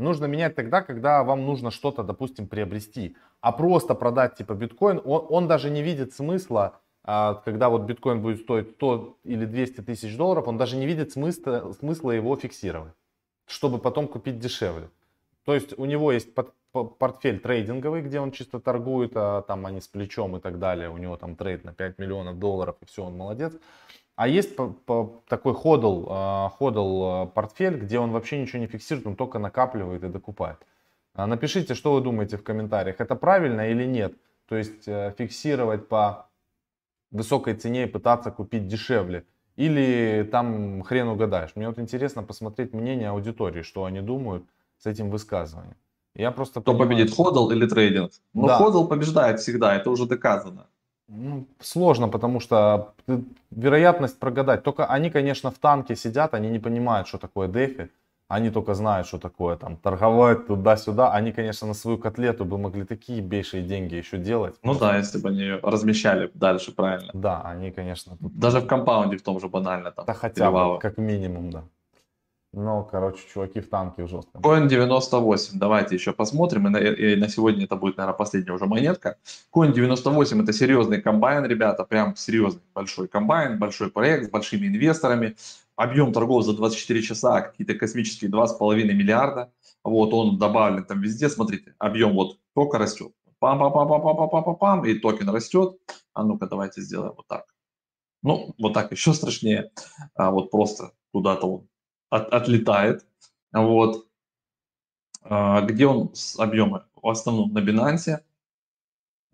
нужно 0.00 0.24
менять 0.26 0.56
тогда, 0.56 0.82
когда 0.82 1.22
вам 1.22 1.46
нужно 1.46 1.70
что-то, 1.70 2.02
допустим, 2.02 2.48
приобрести. 2.48 3.16
А 3.40 3.52
просто 3.52 3.94
продать 3.94 4.34
типа 4.34 4.54
биткоин, 4.54 5.00
он, 5.04 5.26
он 5.28 5.48
даже 5.48 5.70
не 5.70 5.82
видит 5.82 6.12
смысла, 6.12 6.80
когда 7.04 7.68
вот 7.68 7.82
биткоин 7.82 8.20
будет 8.22 8.40
стоить 8.40 8.70
100 8.70 9.18
или 9.24 9.44
200 9.46 9.80
тысяч 9.82 10.16
долларов, 10.16 10.48
он 10.48 10.58
даже 10.58 10.76
не 10.76 10.86
видит 10.86 11.12
смысла, 11.12 11.72
смысла 11.78 12.10
его 12.10 12.36
фиксировать, 12.36 12.92
чтобы 13.46 13.78
потом 13.78 14.06
купить 14.06 14.38
дешевле. 14.38 14.90
То 15.44 15.54
есть 15.54 15.78
у 15.78 15.84
него 15.86 16.12
есть 16.12 16.34
портфель 16.72 17.40
трейдинговый, 17.40 18.02
где 18.02 18.20
он 18.20 18.30
чисто 18.30 18.60
торгует, 18.60 19.12
а 19.14 19.42
там 19.42 19.66
они 19.66 19.80
с 19.80 19.88
плечом 19.88 20.36
и 20.36 20.40
так 20.40 20.58
далее. 20.58 20.90
У 20.90 20.98
него 20.98 21.16
там 21.16 21.36
трейд 21.36 21.64
на 21.64 21.72
5 21.72 21.98
миллионов 21.98 22.38
долларов, 22.38 22.76
и 22.80 22.86
все, 22.86 23.04
он 23.04 23.16
молодец. 23.16 23.54
А 24.16 24.28
есть 24.28 24.54
по, 24.54 24.68
по, 24.68 25.22
такой 25.28 25.54
ходл, 25.54 26.06
а, 26.10 26.50
ходл 26.50 27.04
а, 27.04 27.26
портфель, 27.26 27.78
где 27.78 27.98
он 27.98 28.12
вообще 28.12 28.40
ничего 28.40 28.60
не 28.60 28.66
фиксирует, 28.66 29.06
он 29.06 29.16
только 29.16 29.38
накапливает 29.38 30.04
и 30.04 30.08
докупает. 30.08 30.58
А, 31.14 31.26
напишите, 31.26 31.74
что 31.74 31.94
вы 31.94 32.02
думаете 32.02 32.36
в 32.36 32.44
комментариях, 32.44 33.00
это 33.00 33.16
правильно 33.16 33.70
или 33.70 33.84
нет. 33.84 34.14
То 34.46 34.56
есть 34.56 34.86
э, 34.86 35.14
фиксировать 35.16 35.88
по 35.88 36.28
высокой 37.10 37.54
цене 37.54 37.84
и 37.84 37.86
пытаться 37.86 38.30
купить 38.30 38.68
дешевле. 38.68 39.24
Или 39.56 40.28
там 40.30 40.82
хрен 40.82 41.08
угадаешь. 41.08 41.50
Мне 41.54 41.68
вот 41.68 41.78
интересно 41.78 42.22
посмотреть 42.22 42.72
мнение 42.72 43.10
аудитории, 43.10 43.62
что 43.62 43.84
они 43.84 44.00
думают 44.00 44.44
с 44.78 44.86
этим 44.86 45.10
высказыванием. 45.10 45.76
Я 46.14 46.30
просто 46.30 46.60
Кто 46.60 46.72
понимаю, 46.72 46.88
победит, 46.90 47.14
ходл 47.14 47.50
или 47.50 47.66
трейдинг? 47.66 48.12
Ну, 48.34 48.46
да. 48.46 48.56
ходл 48.56 48.86
побеждает 48.86 49.40
всегда, 49.40 49.76
это 49.76 49.90
уже 49.90 50.06
доказано. 50.06 50.66
Ну, 51.08 51.46
сложно, 51.60 52.08
потому 52.08 52.40
что 52.40 52.94
вероятность 53.50 54.18
прогадать. 54.18 54.62
Только 54.62 54.86
они, 54.86 55.10
конечно, 55.10 55.50
в 55.50 55.58
танке 55.58 55.96
сидят, 55.96 56.34
они 56.34 56.48
не 56.48 56.58
понимают, 56.58 57.08
что 57.08 57.18
такое 57.18 57.48
дефи. 57.48 57.90
Они 58.30 58.50
только 58.50 58.74
знают, 58.74 59.08
что 59.08 59.18
такое 59.18 59.56
там 59.56 59.76
торговать 59.76 60.46
туда-сюда. 60.46 61.12
Они, 61.12 61.32
конечно, 61.32 61.66
на 61.66 61.74
свою 61.74 61.98
котлету 61.98 62.44
бы 62.44 62.58
могли 62.58 62.84
такие 62.84 63.20
бейшие 63.20 63.64
деньги 63.64 63.96
еще 63.96 64.18
делать. 64.18 64.54
Ну 64.62 64.78
да, 64.78 64.96
если 64.96 65.18
бы 65.18 65.30
они 65.30 65.50
размещали 65.60 66.30
дальше 66.34 66.72
правильно. 66.72 67.10
Да, 67.12 67.42
они, 67.42 67.72
конечно. 67.72 68.16
Даже 68.20 68.60
в 68.60 68.68
компаунде 68.68 69.16
в 69.16 69.22
том 69.22 69.40
же 69.40 69.48
банально 69.48 69.90
там. 69.90 70.04
Да 70.06 70.14
хотя 70.14 70.52
бы, 70.52 70.78
как 70.78 70.96
минимум, 70.96 71.50
да. 71.50 71.64
Ну, 72.52 72.86
короче, 72.88 73.20
чуваки 73.32 73.60
в 73.60 73.68
танке 73.68 74.04
в 74.04 74.08
жестком. 74.08 74.42
Coin 74.42 74.68
98, 74.68 75.58
давайте 75.58 75.96
еще 75.96 76.12
посмотрим. 76.12 76.68
И 76.68 76.70
на, 76.70 76.78
и 76.78 77.16
на 77.16 77.28
сегодня 77.28 77.64
это 77.64 77.74
будет, 77.74 77.96
наверное, 77.96 78.16
последняя 78.16 78.52
уже 78.52 78.66
монетка. 78.66 79.18
Coin 79.52 79.72
98 79.72 80.42
это 80.42 80.52
серьезный 80.52 81.00
комбайн, 81.00 81.44
ребята, 81.46 81.84
прям 81.84 82.14
серьезный 82.14 82.62
большой 82.74 83.08
комбайн, 83.08 83.58
большой 83.58 83.90
проект 83.90 84.26
с 84.26 84.30
большими 84.30 84.68
инвесторами. 84.68 85.36
Объем 85.80 86.12
торгов 86.12 86.44
за 86.44 86.52
24 86.52 87.00
часа 87.00 87.40
какие-то 87.40 87.72
космические 87.72 88.30
2,5 88.30 88.84
миллиарда. 88.84 89.50
Вот 89.82 90.12
он 90.12 90.36
добавлен 90.36 90.84
там 90.84 91.00
везде, 91.00 91.30
смотрите, 91.30 91.74
объем 91.78 92.12
вот 92.12 92.38
только 92.54 92.76
растет. 92.76 93.14
Пам-пам-пам-пам-пам-пам-пам, 93.40 94.86
и 94.86 94.98
токен 94.98 95.30
растет. 95.30 95.78
А 96.12 96.22
ну-ка, 96.22 96.46
давайте 96.46 96.82
сделаем 96.82 97.14
вот 97.16 97.26
так. 97.28 97.46
Ну, 98.22 98.54
вот 98.58 98.74
так 98.74 98.92
еще 98.92 99.14
страшнее. 99.14 99.72
А 100.14 100.30
вот 100.30 100.50
просто 100.50 100.92
куда-то 101.12 101.46
он 101.46 101.68
от, 102.10 102.28
отлетает. 102.28 103.06
Вот. 103.50 104.06
А, 105.22 105.62
где 105.62 105.86
он 105.86 106.14
с 106.14 106.38
объемы? 106.38 106.84
В 106.94 107.08
основном 107.08 107.54
на 107.54 107.60
Binance 107.60 108.18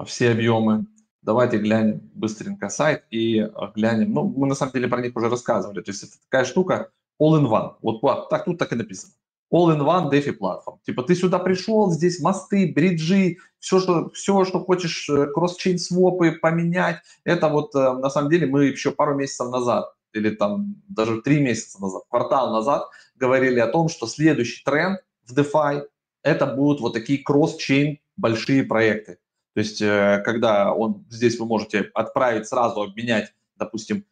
все 0.04 0.30
объемы. 0.30 0.86
Давайте 1.26 1.58
глянем 1.58 2.08
быстренько 2.14 2.68
сайт 2.68 3.02
и 3.10 3.50
глянем. 3.74 4.12
Ну, 4.12 4.32
мы 4.36 4.46
на 4.46 4.54
самом 4.54 4.72
деле 4.72 4.86
про 4.86 5.02
них 5.02 5.16
уже 5.16 5.28
рассказывали. 5.28 5.82
То 5.82 5.90
есть 5.90 6.04
это 6.04 6.12
такая 6.30 6.44
штука 6.44 6.92
all-in-one. 7.20 7.74
Вот 7.82 8.00
так 8.30 8.44
тут 8.44 8.58
так 8.58 8.72
и 8.72 8.76
написано. 8.76 9.12
All-in-one 9.52 10.08
DeFi 10.08 10.34
платформ. 10.34 10.78
Типа 10.86 11.02
ты 11.02 11.16
сюда 11.16 11.40
пришел, 11.40 11.90
здесь 11.90 12.20
мосты, 12.20 12.72
бриджи, 12.72 13.38
все, 13.58 13.80
что, 13.80 14.10
все, 14.10 14.44
что 14.44 14.60
хочешь, 14.60 15.08
э, 15.08 15.26
кросс-чейн 15.32 15.78
свопы 15.78 16.30
поменять. 16.30 16.98
Это 17.24 17.48
вот 17.48 17.74
э, 17.74 17.78
на 17.78 18.08
самом 18.08 18.30
деле 18.30 18.46
мы 18.46 18.66
еще 18.66 18.92
пару 18.92 19.16
месяцев 19.16 19.50
назад 19.50 19.92
или 20.12 20.30
там 20.30 20.76
даже 20.88 21.22
три 21.22 21.40
месяца 21.40 21.80
назад, 21.82 22.02
квартал 22.08 22.52
назад 22.52 22.84
говорили 23.16 23.58
о 23.58 23.66
том, 23.66 23.88
что 23.88 24.06
следующий 24.06 24.62
тренд 24.64 25.00
в 25.24 25.36
DeFi 25.36 25.82
это 26.22 26.46
будут 26.46 26.80
вот 26.80 26.92
такие 26.92 27.20
кросс-чейн 27.24 27.98
большие 28.16 28.62
проекты. 28.62 29.18
То 29.56 29.60
есть, 29.60 29.80
э, 29.80 30.20
когда 30.22 30.74
он, 30.74 31.06
здесь 31.08 31.38
вы 31.38 31.46
можете 31.46 31.90
отправить 31.94 32.46
сразу, 32.46 32.82
обменять, 32.82 33.32
допустим, 33.56 34.04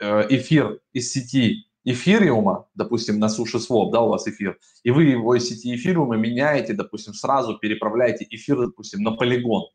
э, 0.00 0.26
эфир 0.28 0.80
из 0.92 1.12
сети 1.12 1.68
эфириума, 1.84 2.66
допустим, 2.74 3.20
на 3.20 3.28
суши 3.28 3.60
своп, 3.60 3.92
да, 3.92 4.00
у 4.00 4.08
вас 4.08 4.26
эфир, 4.26 4.58
и 4.82 4.90
вы 4.90 5.04
его 5.04 5.36
из 5.36 5.48
сети 5.48 5.72
эфириума 5.72 6.16
меняете, 6.16 6.72
допустим, 6.72 7.14
сразу 7.14 7.58
переправляете 7.58 8.26
эфир, 8.28 8.58
допустим, 8.58 9.04
на 9.04 9.12
полигон 9.12 9.68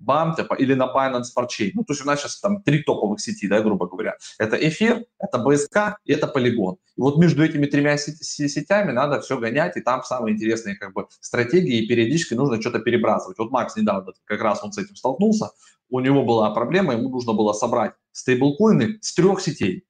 BAM 0.00 0.36
типа, 0.36 0.54
или 0.54 0.74
на 0.74 0.86
Binance 0.86 1.24
Smart. 1.36 1.70
Ну, 1.74 1.84
то 1.84 1.92
есть 1.92 2.02
у 2.02 2.06
нас 2.06 2.20
сейчас 2.20 2.40
там 2.40 2.62
три 2.62 2.82
топовых 2.82 3.20
сети, 3.20 3.48
да, 3.48 3.60
грубо 3.60 3.86
говоря. 3.86 4.16
Это 4.38 4.56
эфир, 4.56 5.04
это 5.18 5.38
БСК 5.38 5.98
и 6.04 6.12
это 6.12 6.26
полигон. 6.26 6.76
И 6.96 7.00
вот 7.00 7.18
между 7.18 7.44
этими 7.44 7.66
тремя 7.66 7.96
сетями 7.96 8.92
надо 8.92 9.20
все 9.20 9.38
гонять, 9.38 9.76
и 9.76 9.80
там 9.80 10.02
самые 10.02 10.34
интересные 10.34 10.76
как 10.76 10.92
бы 10.92 11.06
стратегии, 11.20 11.82
и 11.82 11.88
периодически 11.88 12.34
нужно 12.34 12.60
что-то 12.60 12.80
перебрасывать. 12.80 13.38
Вот 13.38 13.50
Макс 13.50 13.76
недавно 13.76 14.12
как 14.24 14.40
раз 14.40 14.62
он 14.62 14.72
с 14.72 14.78
этим 14.78 14.96
столкнулся, 14.96 15.50
у 15.88 16.00
него 16.00 16.24
была 16.24 16.50
проблема, 16.50 16.94
ему 16.94 17.08
нужно 17.10 17.32
было 17.32 17.52
собрать 17.52 17.92
стейблкоины 18.12 18.98
с 19.00 19.14
трех 19.14 19.40
сетей. 19.40 19.86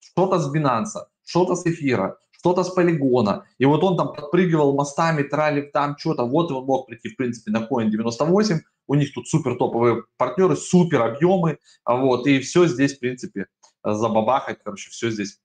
Что-то 0.00 0.38
с 0.38 0.54
Binance, 0.54 1.06
что-то 1.24 1.54
с 1.54 1.66
эфира, 1.66 2.18
что-то 2.42 2.64
с 2.64 2.70
полигона. 2.70 3.46
И 3.58 3.64
вот 3.64 3.84
он 3.84 3.96
там 3.96 4.12
подпрыгивал 4.12 4.74
мостами, 4.74 5.22
трали 5.22 5.62
там 5.62 5.96
что-то. 5.96 6.24
Вот 6.24 6.50
он 6.50 6.64
мог 6.64 6.88
прийти, 6.88 7.10
в 7.10 7.16
принципе, 7.16 7.52
на 7.52 7.58
Coin 7.58 7.88
98. 7.88 8.60
У 8.88 8.94
них 8.96 9.14
тут 9.14 9.28
супер 9.28 9.54
топовые 9.54 10.02
партнеры, 10.16 10.56
супер 10.56 11.02
объемы. 11.02 11.58
Вот, 11.86 12.26
и 12.26 12.40
все 12.40 12.66
здесь, 12.66 12.96
в 12.96 12.98
принципе, 12.98 13.46
забабахать, 13.84 14.58
короче, 14.64 14.90
все 14.90 15.10
здесь 15.10 15.38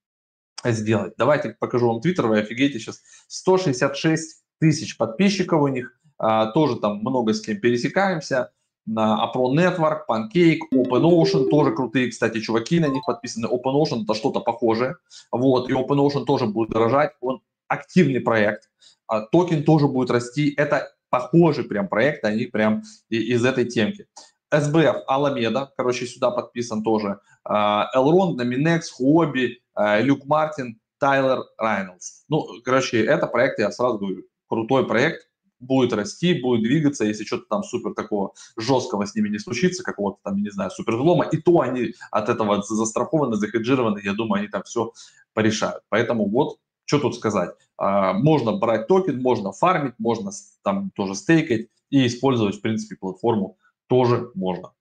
сделать. 0.65 1.13
Давайте 1.17 1.55
покажу 1.59 1.87
вам 1.87 2.01
Твиттер, 2.01 2.25
вы 2.25 2.39
офигеете 2.39 2.79
сейчас. 2.79 3.03
166 3.27 4.43
тысяч 4.59 4.97
подписчиков 4.97 5.61
у 5.61 5.67
них, 5.67 5.99
а, 6.17 6.47
тоже 6.47 6.77
там 6.77 6.97
много 7.01 7.33
с 7.33 7.41
кем 7.41 7.59
пересекаемся. 7.59 8.51
На 8.87 9.21
Apron 9.25 9.53
Network, 9.53 10.05
Pancake, 10.09 10.59
OpenOcean, 10.73 11.49
тоже 11.49 11.75
крутые, 11.75 12.09
кстати, 12.09 12.39
чуваки 12.39 12.79
на 12.79 12.87
них 12.87 13.03
подписаны. 13.05 13.47
OpenOcean 13.47 14.03
это 14.03 14.13
что-то 14.13 14.39
похожее, 14.39 14.95
вот, 15.31 15.69
и 15.69 15.73
OpenOcean 15.73 16.23
тоже 16.23 16.45
будет 16.45 16.69
дорожать, 16.69 17.11
он 17.19 17.41
активный 17.67 18.21
проект, 18.21 18.69
а 19.05 19.21
токен 19.21 19.63
тоже 19.63 19.87
будет 19.87 20.09
расти, 20.09 20.53
это 20.55 20.89
похожий 21.09 21.65
прям 21.65 21.89
проект, 21.89 22.23
они 22.23 22.45
прям 22.45 22.83
из 23.09 23.43
этой 23.43 23.65
темки. 23.65 24.07
SBF, 24.53 25.01
Alameda, 25.09 25.67
короче, 25.75 26.05
сюда 26.05 26.31
подписан 26.31 26.81
тоже. 26.81 27.19
Elrond, 27.45 28.37
Nominex, 28.37 28.83
Хобби, 28.93 29.59
Люк 29.75 30.25
Мартин, 30.25 30.79
Тайлер 30.97 31.43
Райнольдс. 31.57 32.23
Ну, 32.29 32.47
короче, 32.63 33.03
это 33.03 33.27
проект, 33.27 33.59
я 33.59 33.69
сразу 33.71 33.97
говорю, 33.97 34.23
крутой 34.47 34.87
проект, 34.87 35.26
будет 35.59 35.93
расти, 35.93 36.39
будет 36.39 36.63
двигаться, 36.63 37.05
если 37.05 37.23
что-то 37.23 37.45
там 37.49 37.63
супер 37.63 37.93
такого 37.93 38.33
жесткого 38.57 39.05
с 39.05 39.15
ними 39.15 39.29
не 39.29 39.39
случится, 39.39 39.83
какого-то 39.83 40.19
там, 40.23 40.41
не 40.41 40.49
знаю, 40.49 40.71
супер 40.71 40.95
взлома, 40.95 41.25
и 41.25 41.37
то 41.37 41.61
они 41.61 41.93
от 42.11 42.29
этого 42.29 42.61
застрахованы, 42.61 43.35
захеджированы, 43.35 43.99
я 44.03 44.13
думаю, 44.13 44.39
они 44.41 44.47
там 44.47 44.63
все 44.63 44.91
порешают. 45.33 45.83
Поэтому 45.89 46.29
вот, 46.29 46.57
что 46.85 46.99
тут 46.99 47.15
сказать. 47.15 47.51
Можно 47.77 48.57
брать 48.57 48.87
токен, 48.87 49.21
можно 49.21 49.51
фармить, 49.51 49.95
можно 49.97 50.31
там 50.63 50.91
тоже 50.95 51.15
стейкать 51.15 51.67
и 51.89 52.07
использовать, 52.07 52.55
в 52.55 52.61
принципе, 52.61 52.95
платформу 52.95 53.57
тоже 53.87 54.31
можно. 54.35 54.71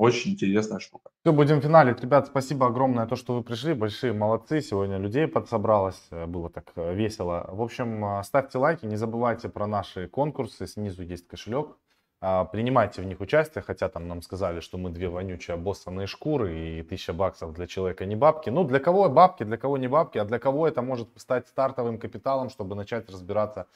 Очень 0.00 0.32
интересная 0.32 0.78
штука. 0.78 1.10
Все, 1.20 1.32
будем 1.34 1.60
финалить. 1.60 2.00
Ребят, 2.00 2.26
спасибо 2.26 2.66
огромное, 2.66 3.06
то, 3.06 3.16
что 3.16 3.34
вы 3.34 3.42
пришли. 3.42 3.74
Большие 3.74 4.14
молодцы. 4.14 4.62
Сегодня 4.62 4.96
людей 4.96 5.26
подсобралось. 5.26 6.08
Э, 6.10 6.24
было 6.24 6.48
так 6.48 6.72
э, 6.76 6.94
весело. 6.94 7.44
В 7.52 7.60
общем, 7.60 8.02
э, 8.02 8.22
ставьте 8.24 8.56
лайки. 8.56 8.86
Не 8.86 8.96
забывайте 8.96 9.50
про 9.50 9.66
наши 9.66 10.08
конкурсы. 10.08 10.66
Снизу 10.66 11.02
есть 11.02 11.28
кошелек. 11.28 11.76
А, 12.22 12.46
принимайте 12.46 13.02
в 13.02 13.04
них 13.04 13.20
участие, 13.20 13.60
хотя 13.60 13.90
там 13.90 14.08
нам 14.08 14.22
сказали, 14.22 14.60
что 14.60 14.78
мы 14.78 14.88
две 14.88 15.10
вонючие 15.10 15.54
обоссанные 15.54 16.06
шкуры 16.06 16.78
и 16.78 16.82
тысяча 16.82 17.12
баксов 17.12 17.52
для 17.52 17.66
человека 17.66 18.06
не 18.06 18.16
бабки. 18.16 18.48
Ну, 18.48 18.64
для 18.64 18.78
кого 18.78 19.06
бабки, 19.10 19.44
для 19.44 19.58
кого 19.58 19.76
не 19.76 19.88
бабки, 19.88 20.16
а 20.16 20.24
для 20.24 20.38
кого 20.38 20.66
это 20.66 20.80
может 20.80 21.08
стать 21.16 21.46
стартовым 21.46 21.98
капиталом, 21.98 22.48
чтобы 22.48 22.74
начать 22.74 23.10
разбираться 23.10 23.66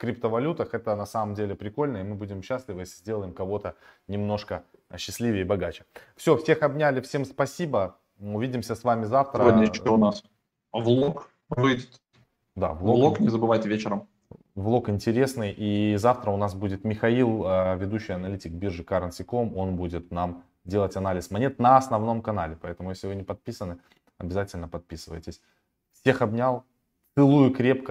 криптовалютах. 0.00 0.74
Это 0.74 0.96
на 0.96 1.06
самом 1.06 1.34
деле 1.34 1.54
прикольно, 1.54 1.98
и 1.98 2.02
мы 2.02 2.14
будем 2.16 2.42
счастливы, 2.42 2.80
если 2.80 2.98
сделаем 2.98 3.32
кого-то 3.32 3.74
немножко 4.08 4.64
счастливее 4.98 5.42
и 5.42 5.44
богаче. 5.44 5.84
Все, 6.16 6.36
всех 6.36 6.62
обняли, 6.62 7.00
всем 7.00 7.24
спасибо. 7.24 7.96
Увидимся 8.18 8.74
с 8.74 8.84
вами 8.84 9.04
завтра. 9.04 9.42
Сегодня 9.42 9.62
еще 9.68 9.88
у 9.88 9.96
нас 9.96 10.22
влог 10.72 11.30
выйдет. 11.48 12.00
Да, 12.56 12.72
влог. 12.72 12.96
Влог, 12.96 13.20
не 13.20 13.28
забывайте 13.28 13.68
вечером. 13.68 14.08
Влог 14.54 14.88
интересный. 14.88 15.54
И 15.56 15.96
завтра 15.96 16.30
у 16.30 16.36
нас 16.36 16.54
будет 16.54 16.84
Михаил, 16.84 17.44
э, 17.46 17.76
ведущий 17.78 18.12
аналитик 18.12 18.52
биржи 18.52 18.82
Currency.com. 18.82 19.56
Он 19.56 19.76
будет 19.76 20.10
нам 20.10 20.42
делать 20.64 20.96
анализ 20.96 21.30
монет 21.30 21.58
на 21.58 21.76
основном 21.76 22.20
канале. 22.20 22.56
Поэтому, 22.60 22.90
если 22.90 23.06
вы 23.06 23.14
не 23.14 23.22
подписаны, 23.22 23.78
обязательно 24.18 24.68
подписывайтесь. 24.68 25.40
Всех 25.92 26.20
обнял. 26.22 26.64
Целую 27.16 27.52
крепко. 27.52 27.88